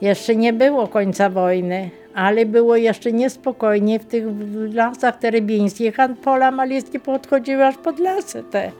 Jeszcze 0.00 0.36
nie 0.36 0.52
było 0.52 0.86
końca 0.86 1.30
wojny, 1.30 1.90
ale 2.14 2.46
było 2.46 2.76
jeszcze 2.76 3.12
niespokojnie 3.12 3.98
w 3.98 4.04
tych 4.04 4.24
lasach 4.74 5.18
terebińskich, 5.18 6.00
a 6.00 6.08
pola 6.08 6.50
malickie 6.50 7.00
podchodziły 7.00 7.66
aż 7.66 7.76
pod 7.76 7.98
lasy 7.98 8.44
te. 8.50 8.72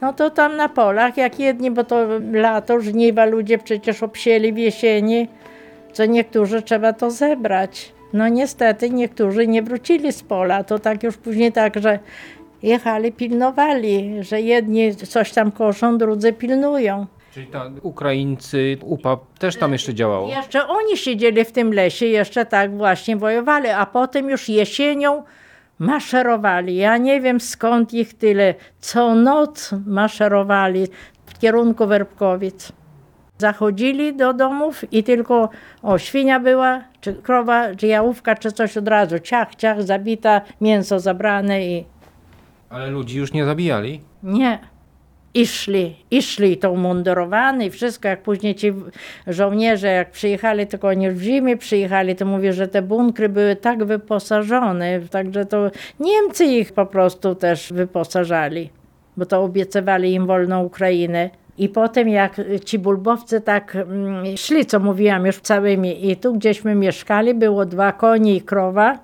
No 0.00 0.12
to 0.12 0.30
tam 0.30 0.56
na 0.56 0.68
polach, 0.68 1.16
jak 1.16 1.38
jedni, 1.38 1.70
bo 1.70 1.84
to 1.84 2.06
lato, 2.32 2.80
żniwa 2.80 3.24
ludzie 3.24 3.58
przecież 3.58 4.02
obsieli 4.02 4.52
w 4.52 4.58
jesieni, 4.58 5.28
co 5.92 6.06
niektórzy 6.06 6.62
trzeba 6.62 6.92
to 6.92 7.10
zebrać. 7.10 7.92
No 8.12 8.28
niestety 8.28 8.90
niektórzy 8.90 9.46
nie 9.46 9.62
wrócili 9.62 10.12
z 10.12 10.22
pola, 10.22 10.64
to 10.64 10.78
tak 10.78 11.02
już 11.02 11.16
później 11.16 11.52
tak, 11.52 11.80
że 11.80 11.98
jechali, 12.62 13.12
pilnowali, 13.12 14.16
że 14.20 14.40
jedni 14.40 14.96
coś 14.96 15.32
tam 15.32 15.52
koszą, 15.52 15.98
drudzy 15.98 16.32
pilnują. 16.32 17.06
Czyli 17.34 17.46
ta 17.46 17.70
Ukraińcy, 17.82 18.78
UPA 18.82 19.18
też 19.38 19.56
tam 19.56 19.72
jeszcze 19.72 19.94
działało. 19.94 20.28
Jeszcze 20.28 20.68
oni 20.68 20.96
siedzieli 20.96 21.44
w 21.44 21.52
tym 21.52 21.72
lesie, 21.72 22.06
jeszcze 22.06 22.46
tak 22.46 22.76
właśnie 22.76 23.16
wojowali, 23.16 23.68
a 23.68 23.86
potem 23.86 24.30
już 24.30 24.48
jesienią 24.48 25.22
maszerowali. 25.78 26.76
Ja 26.76 26.96
nie 26.96 27.20
wiem 27.20 27.40
skąd 27.40 27.94
ich 27.94 28.14
tyle. 28.14 28.54
Co 28.78 29.14
noc 29.14 29.74
maszerowali 29.86 30.86
w 31.26 31.38
kierunku 31.38 31.86
Werbkowic. 31.86 32.72
Zachodzili 33.38 34.16
do 34.16 34.32
domów 34.32 34.92
i 34.92 35.04
tylko 35.04 35.48
o 35.82 35.98
świnia 35.98 36.40
była, 36.40 36.80
czy 37.00 37.14
krowa, 37.14 37.74
czy 37.74 37.86
jałówka, 37.86 38.34
czy 38.34 38.52
coś 38.52 38.76
od 38.76 38.88
razu. 38.88 39.18
Ciach, 39.18 39.54
ciach, 39.54 39.82
zabita, 39.82 40.40
mięso 40.60 41.00
zabrane 41.00 41.66
i 41.66 41.91
Ale 42.72 42.90
ludzi 42.90 43.18
już 43.18 43.32
nie 43.32 43.44
zabijali. 43.44 44.00
nie. 44.22 44.58
I 45.34 45.46
szli, 45.46 45.96
i 46.10 46.22
szli 46.22 46.56
to 46.56 46.72
umundurowani 46.72 47.66
i 47.66 47.70
wszystko, 47.70 48.08
jak 48.08 48.22
później 48.22 48.54
ci 48.54 48.72
żołnierze, 49.26 49.88
jak 49.88 50.10
przyjechali, 50.10 50.66
tylko 50.66 50.88
oni 50.88 51.10
w 51.10 51.22
zimie 51.22 51.56
przyjechali, 51.56 52.16
to 52.16 52.26
mówię, 52.26 52.52
że 52.52 52.68
te 52.68 52.82
bunkry 52.82 53.28
były 53.28 53.56
tak 53.56 53.84
wyposażone, 53.84 55.00
także 55.00 55.46
to 55.46 55.70
Niemcy 56.00 56.44
ich 56.44 56.72
po 56.72 56.86
prostu 56.86 57.34
też 57.34 57.72
wyposażali, 57.72 58.70
bo 59.16 59.26
to 59.26 59.42
obiecywali 59.42 60.12
im 60.12 60.26
wolną 60.26 60.64
Ukrainę. 60.64 61.30
I 61.58 61.68
potem 61.68 62.08
jak 62.08 62.40
ci 62.64 62.78
bulbowcy 62.78 63.40
tak 63.40 63.76
mm, 63.76 64.36
szli, 64.36 64.66
co 64.66 64.80
mówiłam 64.80 65.26
już 65.26 65.40
całymi 65.40 66.10
i 66.10 66.16
tu 66.16 66.34
gdzieśmy 66.34 66.74
mieszkali, 66.74 67.34
było 67.34 67.66
dwa 67.66 67.92
konie 67.92 68.36
i 68.36 68.40
krowa, 68.40 68.98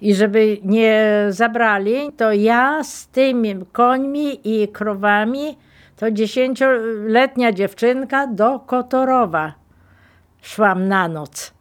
i 0.00 0.14
żeby 0.14 0.58
nie 0.64 1.26
zabrali, 1.28 2.12
to 2.16 2.32
ja 2.32 2.84
z 2.84 3.08
tymi 3.08 3.54
końmi 3.72 4.40
i 4.44 4.68
krowami, 4.68 5.58
to 5.96 6.10
dziesięcioletnia 6.10 7.52
dziewczynka 7.52 8.26
do 8.26 8.58
Kotorowa 8.58 9.52
szłam 10.42 10.88
na 10.88 11.08
noc. 11.08 11.57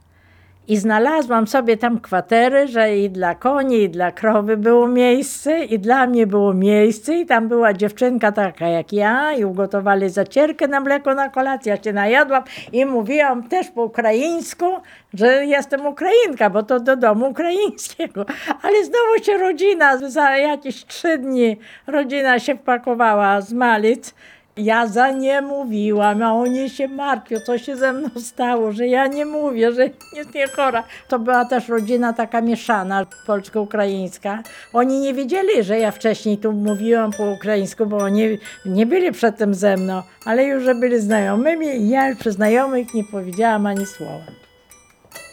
I 0.68 0.78
znalazłam 0.78 1.48
sobie 1.48 1.78
tam 1.78 2.00
kwatery, 2.00 2.68
że 2.68 2.98
i 2.98 3.10
dla 3.10 3.36
koni, 3.36 3.82
i 3.82 3.90
dla 3.90 4.12
krowy 4.12 4.58
było 4.58 4.88
miejsce, 4.88 5.66
i 5.66 5.80
dla 5.80 6.08
mnie 6.08 6.28
było 6.28 6.54
miejsce. 6.54 7.18
I 7.18 7.26
tam 7.26 7.48
była 7.48 7.74
dziewczynka 7.74 8.32
taka 8.32 8.68
jak 8.68 8.94
ja, 8.94 9.34
i 9.34 9.46
ugotowali 9.46 10.10
zacierkę 10.10 10.68
na 10.68 10.80
mleko 10.80 11.16
na 11.16 11.30
kolację. 11.30 11.72
Ja 11.72 11.84
się 11.84 11.94
najadłam 11.94 12.44
i 12.74 12.86
mówiłam 12.86 13.50
też 13.50 13.68
po 13.68 13.84
ukraińsku, 13.84 14.66
że 15.14 15.46
jestem 15.46 15.86
Ukrainka, 15.86 16.50
bo 16.50 16.64
to 16.64 16.80
do 16.80 16.96
domu 16.96 17.30
ukraińskiego. 17.30 18.26
Ale 18.62 18.84
znowu 18.84 19.24
się 19.24 19.38
rodzina, 19.38 19.98
za 19.98 20.38
jakieś 20.38 20.86
trzy 20.86 21.18
dni 21.18 21.58
rodzina 21.88 22.40
się 22.40 22.56
wpakowała 22.56 23.42
z 23.42 23.54
Malic. 23.54 24.14
Ja 24.58 24.88
za 24.88 25.12
nie 25.12 25.42
mówiłam, 25.42 26.24
a 26.24 26.34
oni 26.34 26.70
się 26.70 26.88
martwią, 26.88 27.40
co 27.40 27.58
się 27.58 27.76
ze 27.76 27.94
mną 27.94 28.10
stało, 28.20 28.72
że 28.72 28.88
ja 28.88 29.08
nie 29.08 29.26
mówię, 29.26 29.72
że 29.72 29.90
jest 30.14 30.34
nie 30.34 30.48
chora. 30.48 30.84
To 31.08 31.20
była 31.20 31.46
też 31.46 31.68
rodzina 31.68 32.14
taka 32.14 32.42
mieszana, 32.42 33.06
polsko-ukraińska. 33.28 34.44
Oni 34.74 35.00
nie 35.00 35.14
wiedzieli, 35.14 35.64
że 35.64 35.80
ja 35.80 35.92
wcześniej 35.92 36.38
tu 36.38 36.52
mówiłam 36.52 37.12
po 37.12 37.32
ukraińsku, 37.32 37.86
bo 37.86 37.98
oni 37.98 38.38
nie 38.66 38.86
byli 38.86 39.12
przedtem 39.12 39.54
ze 39.54 39.78
mną, 39.78 40.02
ale 40.26 40.44
już, 40.44 40.64
że 40.64 40.76
byli 40.76 41.00
znajomymi 41.00 41.68
i 41.68 41.90
ja 41.90 42.16
przy 42.16 42.32
znajomych 42.32 42.94
nie 42.94 43.04
powiedziałam 43.04 43.66
ani 43.66 43.86
słowa. 43.86 44.26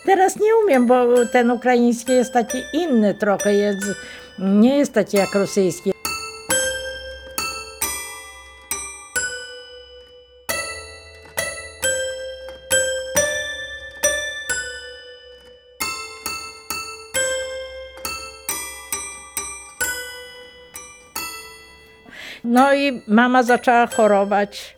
Teraz 0.07 0.41
nie 0.41 0.57
umiem, 0.65 0.87
bo 0.87 1.27
ten 1.33 1.51
ukraiński 1.51 2.13
jest 2.13 2.33
taki 2.33 2.59
inny 2.73 3.15
trochę, 3.15 3.55
jest, 3.55 3.87
nie 4.39 4.79
jest 4.79 4.93
taki 4.93 5.17
jak 5.17 5.35
rosyjski. 5.35 5.94
No 22.45 22.75
i 22.75 23.03
mama 23.09 23.43
zaczęła 23.43 23.87
chorować, 23.87 24.77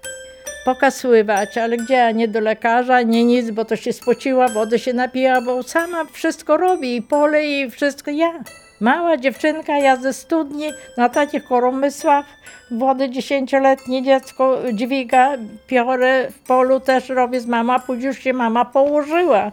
pokasływać, 0.64 1.58
ale 1.58 1.76
gdzie, 1.76 2.14
nie 2.14 2.28
do 2.28 2.40
lekarza, 2.40 3.02
nie 3.02 3.24
nic, 3.24 3.50
bo 3.50 3.64
to 3.64 3.76
się 3.76 3.92
spociła, 3.92 4.48
wody 4.48 4.78
się 4.78 4.92
napija, 4.92 5.40
bo 5.40 5.62
sama 5.62 6.04
wszystko 6.04 6.56
robi 6.56 6.96
i 6.96 7.02
pole 7.02 7.44
i 7.44 7.70
wszystko 7.70 8.10
ja. 8.10 8.32
Mała 8.80 9.16
dziewczynka, 9.16 9.78
ja 9.78 9.96
ze 9.96 10.12
studni 10.12 10.66
na 10.96 11.08
takich 11.08 11.44
koromysłach, 11.44 12.26
wody 12.70 13.10
dziesięcioletnie 13.10 14.02
dziecko 14.02 14.58
dźwiga, 14.72 15.32
piorę 15.66 16.30
w 16.30 16.38
polu 16.38 16.80
też 16.80 17.08
robię 17.08 17.40
z 17.40 17.46
mama, 17.46 17.78
później 17.78 18.06
już 18.06 18.18
się 18.18 18.32
mama 18.32 18.64
położyła. 18.64 19.52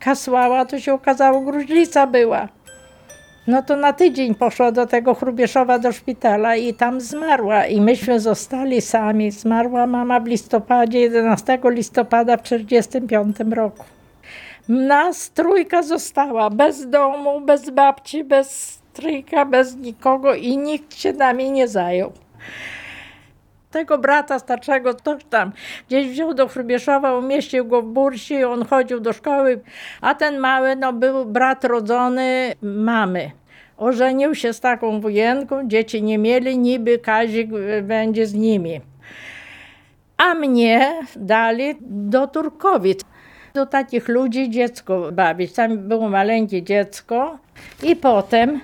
Kasłała, 0.00 0.64
to 0.64 0.80
się 0.80 0.94
okazało, 0.94 1.40
gruźlica 1.40 2.06
była. 2.06 2.48
No 3.48 3.62
to 3.62 3.76
na 3.76 3.92
tydzień 3.92 4.34
poszła 4.34 4.72
do 4.72 4.86
tego 4.86 5.14
Chrubieszowa 5.14 5.78
do 5.78 5.92
szpitala 5.92 6.56
i 6.56 6.74
tam 6.74 7.00
zmarła. 7.00 7.66
I 7.66 7.80
myśmy 7.80 8.20
zostali 8.20 8.80
sami. 8.80 9.30
Zmarła 9.30 9.86
mama 9.86 10.20
w 10.20 10.26
listopadzie, 10.26 11.00
11 11.00 11.58
listopada 11.64 12.36
w 12.36 12.42
1945 12.42 13.54
roku. 13.54 13.84
Nas 14.68 15.30
trójka 15.30 15.82
została 15.82 16.50
bez 16.50 16.90
domu, 16.90 17.40
bez 17.40 17.70
babci, 17.70 18.24
bez 18.24 18.50
stryjka, 18.60 19.44
bez 19.44 19.76
nikogo 19.76 20.34
i 20.34 20.56
nikt 20.58 20.94
się 20.94 21.12
nami 21.12 21.50
nie 21.50 21.68
zajął. 21.68 22.12
Tego 23.70 23.98
brata 23.98 24.38
starszego 24.38 24.94
ktoś 24.94 25.24
tam 25.24 25.52
gdzieś 25.88 26.08
wziął 26.08 26.34
do 26.34 26.48
Chrubieszowa, 26.48 27.14
umieścił 27.14 27.64
go 27.64 27.82
w 27.82 27.86
bursi, 27.86 28.44
on 28.44 28.64
chodził 28.64 29.00
do 29.00 29.12
szkoły, 29.12 29.60
a 30.00 30.14
ten 30.14 30.38
mały 30.38 30.76
no, 30.76 30.92
był 30.92 31.24
brat 31.24 31.64
rodzony 31.64 32.52
mamy. 32.62 33.30
Ożenił 33.76 34.34
się 34.34 34.52
z 34.52 34.60
taką 34.60 35.00
wujenką, 35.00 35.68
dzieci 35.68 36.02
nie 36.02 36.18
mieli, 36.18 36.58
niby 36.58 36.98
Kazik 36.98 37.52
y, 37.52 37.82
będzie 37.82 38.26
z 38.26 38.34
nimi. 38.34 38.80
A 40.16 40.34
mnie 40.34 40.94
dali 41.16 41.74
do 41.80 42.26
Turkowic. 42.26 43.00
Do 43.54 43.66
takich 43.66 44.08
ludzi 44.08 44.50
dziecko 44.50 45.12
bawić. 45.12 45.52
Tam 45.52 45.78
było 45.78 46.08
maleńkie 46.08 46.62
dziecko 46.62 47.38
i 47.82 47.96
potem 47.96 48.60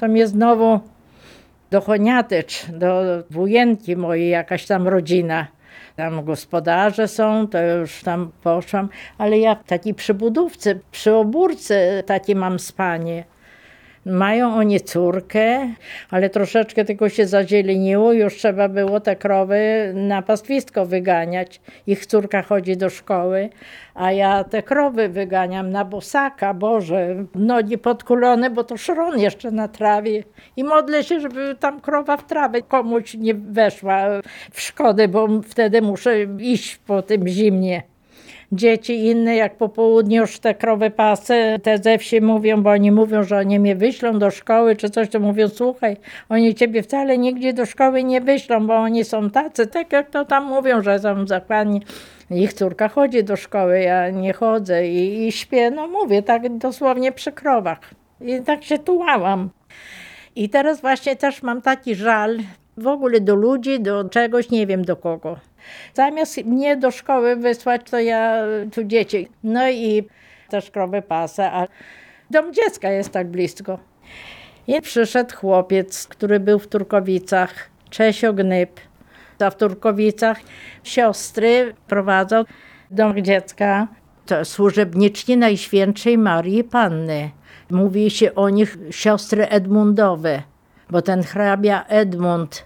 to 0.00 0.08
mnie 0.08 0.26
znowu 0.26 0.80
do 1.70 1.80
Choniatycz, 1.80 2.66
do 2.70 3.02
wujenki 3.30 3.96
mojej, 3.96 4.30
jakaś 4.30 4.66
tam 4.66 4.88
rodzina. 4.88 5.46
Tam 5.96 6.24
gospodarze 6.24 7.08
są, 7.08 7.48
to 7.48 7.62
już 7.62 8.02
tam 8.02 8.32
poszłam, 8.42 8.88
ale 9.18 9.38
ja 9.38 9.54
w 9.54 9.64
takiej 9.64 9.94
przybudówce, 9.94 10.78
przy 10.90 11.14
obórce 11.14 12.02
takie 12.06 12.34
mam 12.34 12.58
spanie. 12.58 13.24
Mają 14.06 14.54
oni 14.54 14.80
córkę, 14.80 15.68
ale 16.10 16.30
troszeczkę 16.30 16.84
tylko 16.84 17.08
się 17.08 17.26
zazieleniło, 17.26 18.12
już 18.12 18.36
trzeba 18.36 18.68
było 18.68 19.00
te 19.00 19.16
krowy 19.16 19.92
na 19.94 20.22
pastwisko 20.22 20.86
wyganiać. 20.86 21.60
Ich 21.86 22.06
córka 22.06 22.42
chodzi 22.42 22.76
do 22.76 22.90
szkoły, 22.90 23.48
a 23.94 24.12
ja 24.12 24.44
te 24.44 24.62
krowy 24.62 25.08
wyganiam 25.08 25.70
na 25.70 25.84
bosaka, 25.84 26.54
Boże, 26.54 27.24
nogi 27.34 27.78
podkulone, 27.78 28.50
bo 28.50 28.64
to 28.64 28.76
szron 28.76 29.18
jeszcze 29.18 29.50
na 29.50 29.68
trawie. 29.68 30.24
I 30.56 30.64
modlę 30.64 31.04
się, 31.04 31.20
żeby 31.20 31.56
tam 31.60 31.80
krowa 31.80 32.16
w 32.16 32.26
trawę 32.26 32.62
komuś 32.62 33.14
nie 33.14 33.34
weszła 33.34 34.04
w 34.52 34.60
szkodę, 34.60 35.08
bo 35.08 35.28
wtedy 35.42 35.82
muszę 35.82 36.22
iść 36.38 36.76
po 36.76 37.02
tym 37.02 37.28
zimnie 37.28 37.95
dzieci 38.52 39.06
inne, 39.06 39.36
jak 39.36 39.56
po 39.56 39.68
południu 39.68 40.20
już 40.20 40.38
te 40.38 40.54
krowy 40.54 40.90
pasy, 40.90 41.60
te 41.62 41.78
ze 41.78 41.98
wsi 41.98 42.20
mówią, 42.20 42.62
bo 42.62 42.70
oni 42.70 42.92
mówią, 42.92 43.22
że 43.22 43.38
oni 43.38 43.60
mnie 43.60 43.76
wyślą 43.76 44.18
do 44.18 44.30
szkoły 44.30 44.76
czy 44.76 44.90
coś, 44.90 45.08
to 45.08 45.20
mówią, 45.20 45.48
słuchaj, 45.48 45.96
oni 46.28 46.54
ciebie 46.54 46.82
wcale 46.82 47.18
nigdzie 47.18 47.52
do 47.52 47.66
szkoły 47.66 48.04
nie 48.04 48.20
wyślą, 48.20 48.66
bo 48.66 48.74
oni 48.74 49.04
są 49.04 49.30
tacy, 49.30 49.66
tak 49.66 49.92
jak 49.92 50.10
to 50.10 50.24
tam 50.24 50.44
mówią, 50.44 50.82
że 50.82 50.98
są 50.98 51.26
zakładni. 51.26 51.82
Ich 52.30 52.52
córka 52.52 52.88
chodzi 52.88 53.24
do 53.24 53.36
szkoły, 53.36 53.80
ja 53.80 54.10
nie 54.10 54.32
chodzę 54.32 54.88
i, 54.88 55.26
i 55.26 55.32
śpię, 55.32 55.70
no 55.70 55.88
mówię, 55.88 56.22
tak 56.22 56.58
dosłownie 56.58 57.12
przy 57.12 57.32
krowach. 57.32 57.80
I 58.20 58.40
tak 58.40 58.64
się 58.64 58.78
tułałam. 58.78 59.50
I 60.36 60.48
teraz 60.48 60.80
właśnie 60.80 61.16
też 61.16 61.42
mam 61.42 61.62
taki 61.62 61.94
żal 61.94 62.38
w 62.76 62.86
ogóle 62.86 63.20
do 63.20 63.34
ludzi, 63.34 63.80
do 63.80 64.04
czegoś, 64.04 64.50
nie 64.50 64.66
wiem 64.66 64.84
do 64.84 64.96
kogo. 64.96 65.36
Zamiast 65.94 66.44
mnie 66.44 66.76
do 66.76 66.90
szkoły 66.90 67.36
wysłać, 67.36 67.90
to 67.90 68.00
ja 68.00 68.42
tu 68.74 68.84
dzieci. 68.84 69.28
No 69.44 69.70
i 69.70 70.08
też 70.48 70.70
krowy 70.70 71.02
pasę, 71.02 71.52
a 71.52 71.66
dom 72.30 72.54
dziecka 72.54 72.90
jest 72.90 73.10
tak 73.10 73.28
blisko. 73.28 73.78
I 74.66 74.82
przyszedł 74.82 75.36
chłopiec, 75.36 76.06
który 76.06 76.40
był 76.40 76.58
w 76.58 76.68
Turkowicach, 76.68 77.70
Czesio 77.90 78.32
Gnyb. 78.32 78.80
A 79.38 79.50
w 79.50 79.56
Turkowicach 79.56 80.40
siostry 80.82 81.74
prowadzą 81.88 82.44
dom 82.90 83.24
dziecka. 83.24 83.88
To 84.26 84.44
służebniczki 84.44 85.36
Najświętszej 85.36 86.18
Marii 86.18 86.64
Panny. 86.64 87.30
Mówi 87.70 88.10
się 88.10 88.34
o 88.34 88.48
nich 88.48 88.78
siostry 88.90 89.48
Edmundowe, 89.48 90.42
bo 90.90 91.02
ten 91.02 91.22
hrabia 91.22 91.84
Edmund 91.88 92.64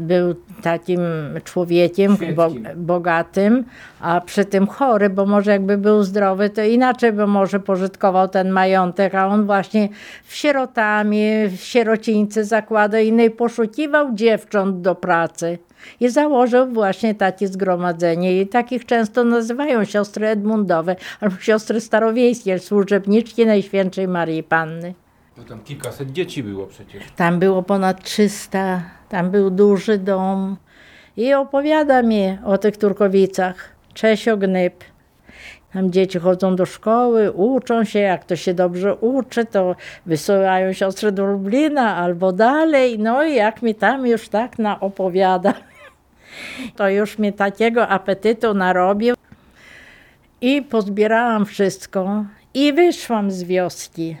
był 0.00 0.34
takim 0.62 1.00
człowiekiem 1.44 2.16
bo, 2.36 2.50
bogatym, 2.76 3.64
a 4.00 4.20
przy 4.20 4.44
tym 4.44 4.66
chory, 4.66 5.10
bo 5.10 5.26
może 5.26 5.50
jakby 5.50 5.78
był 5.78 6.02
zdrowy, 6.02 6.50
to 6.50 6.62
inaczej 6.62 7.12
by 7.12 7.26
może 7.26 7.60
pożytkował 7.60 8.28
ten 8.28 8.50
majątek, 8.50 9.14
a 9.14 9.26
on 9.26 9.46
właśnie 9.46 9.88
w 10.24 10.34
sierotami, 10.34 11.22
w 11.48 11.60
sierocińcy 11.60 12.44
zakłada 12.44 13.00
i 13.00 13.12
no 13.12 13.22
i 13.22 13.30
poszukiwał 13.30 14.14
dziewcząt 14.14 14.80
do 14.80 14.94
pracy. 14.94 15.58
I 16.00 16.08
założył 16.08 16.66
właśnie 16.66 17.14
takie 17.14 17.48
zgromadzenie 17.48 18.40
i 18.40 18.46
takich 18.46 18.86
często 18.86 19.24
nazywają 19.24 19.84
siostry 19.84 20.26
Edmundowe 20.26 20.96
albo 21.20 21.36
siostry 21.36 21.80
starowiejskie, 21.80 22.58
służebniczki 22.58 23.46
Najświętszej 23.46 24.08
Marii 24.08 24.42
Panny. 24.42 24.94
No 25.36 25.44
tam 25.44 25.60
kilkaset 25.60 26.12
dzieci 26.12 26.42
było 26.42 26.66
przecież. 26.66 27.02
Tam 27.16 27.38
było 27.38 27.62
ponad 27.62 28.02
300, 28.02 28.82
tam 29.10 29.30
był 29.30 29.50
duży 29.50 29.98
dom. 29.98 30.56
I 31.16 31.34
opowiada 31.34 32.02
mi 32.02 32.38
o 32.44 32.58
tych 32.58 32.76
Turkowicach. 32.76 33.68
Czesio 33.94 34.36
Gnyb. 34.36 34.84
Tam 35.72 35.90
dzieci 35.90 36.18
chodzą 36.18 36.56
do 36.56 36.66
szkoły, 36.66 37.32
uczą 37.32 37.84
się, 37.84 37.98
jak 37.98 38.24
to 38.24 38.36
się 38.36 38.54
dobrze 38.54 38.94
uczy, 38.94 39.44
to 39.44 39.76
wysyłają 40.06 40.72
siostry 40.72 41.12
do 41.12 41.26
Lublina 41.26 41.96
albo 41.96 42.32
dalej. 42.32 42.98
No 42.98 43.24
i 43.24 43.34
jak 43.34 43.62
mi 43.62 43.74
tam 43.74 44.06
już 44.06 44.28
tak 44.28 44.58
naopowiada, 44.58 45.54
to 46.76 46.88
już 46.88 47.18
mi 47.18 47.32
takiego 47.32 47.88
apetytu 47.88 48.54
narobił. 48.54 49.14
I 50.40 50.62
pozbierałam 50.62 51.46
wszystko 51.46 52.24
i 52.54 52.72
wyszłam 52.72 53.30
z 53.30 53.42
wioski. 53.42 54.16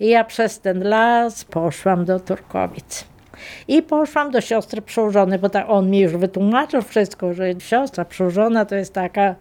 I 0.00 0.08
ja 0.08 0.24
przez 0.24 0.60
ten 0.60 0.82
las 0.88 1.44
poszłam 1.44 2.04
do 2.04 2.20
Turkowic. 2.20 3.04
I 3.68 3.82
poszłam 3.82 4.30
do 4.30 4.40
siostry 4.40 4.82
przełożonej, 4.82 5.38
bo 5.38 5.48
tak 5.48 5.64
on 5.68 5.90
mi 5.90 5.98
już 6.00 6.16
wytłumaczył 6.16 6.82
wszystko, 6.82 7.34
że 7.34 7.44
siostra 7.58 8.04
przełożona 8.04 8.64
to 8.64 8.74
jest 8.74 8.94
taka 8.94 9.34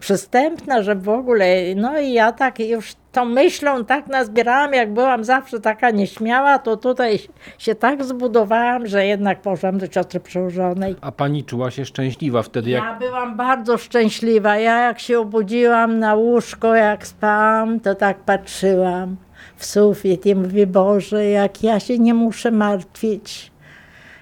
przystępna, 0.00 0.82
że 0.82 0.94
w 0.94 1.08
ogóle, 1.08 1.46
no 1.76 2.00
i 2.00 2.12
ja 2.12 2.32
tak 2.32 2.60
już 2.60 2.94
tą 3.12 3.24
myślą 3.24 3.84
tak 3.84 4.06
nazbierałam, 4.06 4.72
jak 4.72 4.92
byłam 4.92 5.24
zawsze 5.24 5.60
taka 5.60 5.90
nieśmiała, 5.90 6.58
to 6.58 6.76
tutaj 6.76 7.18
się 7.58 7.74
tak 7.74 8.04
zbudowałam, 8.04 8.86
że 8.86 9.06
jednak 9.06 9.40
poszłam 9.40 9.78
do 9.78 9.86
siostry 9.86 10.20
przełożonej. 10.20 10.96
A 11.00 11.12
pani 11.12 11.44
czuła 11.44 11.70
się 11.70 11.84
szczęśliwa 11.84 12.42
wtedy, 12.42 12.70
jak 12.70 12.84
Ja 12.84 12.94
byłam 12.94 13.36
bardzo 13.36 13.78
szczęśliwa. 13.78 14.56
Ja 14.58 14.80
jak 14.80 14.98
się 14.98 15.20
obudziłam 15.20 15.98
na 15.98 16.14
łóżko, 16.14 16.74
jak 16.74 17.06
spałam, 17.06 17.80
to 17.80 17.94
tak 17.94 18.18
patrzyłam 18.18 19.16
w 19.58 19.64
sufit 19.66 20.26
i 20.26 20.34
mówię, 20.34 20.66
Boże, 20.66 21.24
jak 21.24 21.62
ja 21.62 21.80
się 21.80 21.98
nie 21.98 22.14
muszę 22.14 22.50
martwić. 22.50 23.50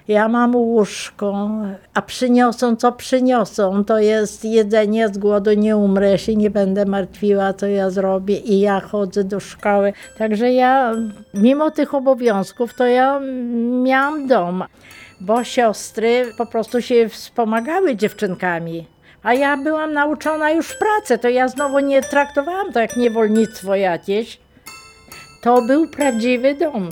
Ja 0.07 0.27
mam 0.27 0.55
łóżko, 0.55 1.49
a 1.93 2.01
przyniosą, 2.01 2.75
co 2.75 2.91
przyniosą, 2.91 3.85
to 3.85 3.99
jest 3.99 4.45
jedzenie, 4.45 5.07
z 5.07 5.17
głodu 5.17 5.53
nie 5.53 5.77
umrę, 5.77 6.17
się 6.17 6.35
nie 6.35 6.49
będę 6.49 6.85
martwiła, 6.85 7.53
co 7.53 7.67
ja 7.67 7.89
zrobię 7.89 8.37
i 8.37 8.59
ja 8.59 8.79
chodzę 8.79 9.23
do 9.23 9.39
szkoły. 9.39 9.93
Także 10.17 10.51
ja, 10.51 10.93
mimo 11.33 11.71
tych 11.71 11.93
obowiązków, 11.93 12.73
to 12.73 12.85
ja 12.85 13.19
miałam 13.83 14.27
dom, 14.27 14.63
bo 15.21 15.43
siostry 15.43 16.25
po 16.37 16.45
prostu 16.45 16.81
się 16.81 17.09
wspomagały 17.09 17.95
dziewczynkami. 17.95 18.87
A 19.23 19.33
ja 19.33 19.57
byłam 19.57 19.93
nauczona 19.93 20.51
już 20.51 20.67
w 20.67 20.77
pracy, 20.77 21.17
to 21.17 21.29
ja 21.29 21.47
znowu 21.47 21.79
nie 21.79 22.01
traktowałam 22.01 22.73
to 22.73 22.79
jak 22.79 22.97
niewolnictwo 22.97 23.75
jakieś. 23.75 24.46
To 25.41 25.61
był 25.61 25.87
prawdziwy 25.87 26.55
dom. 26.55 26.89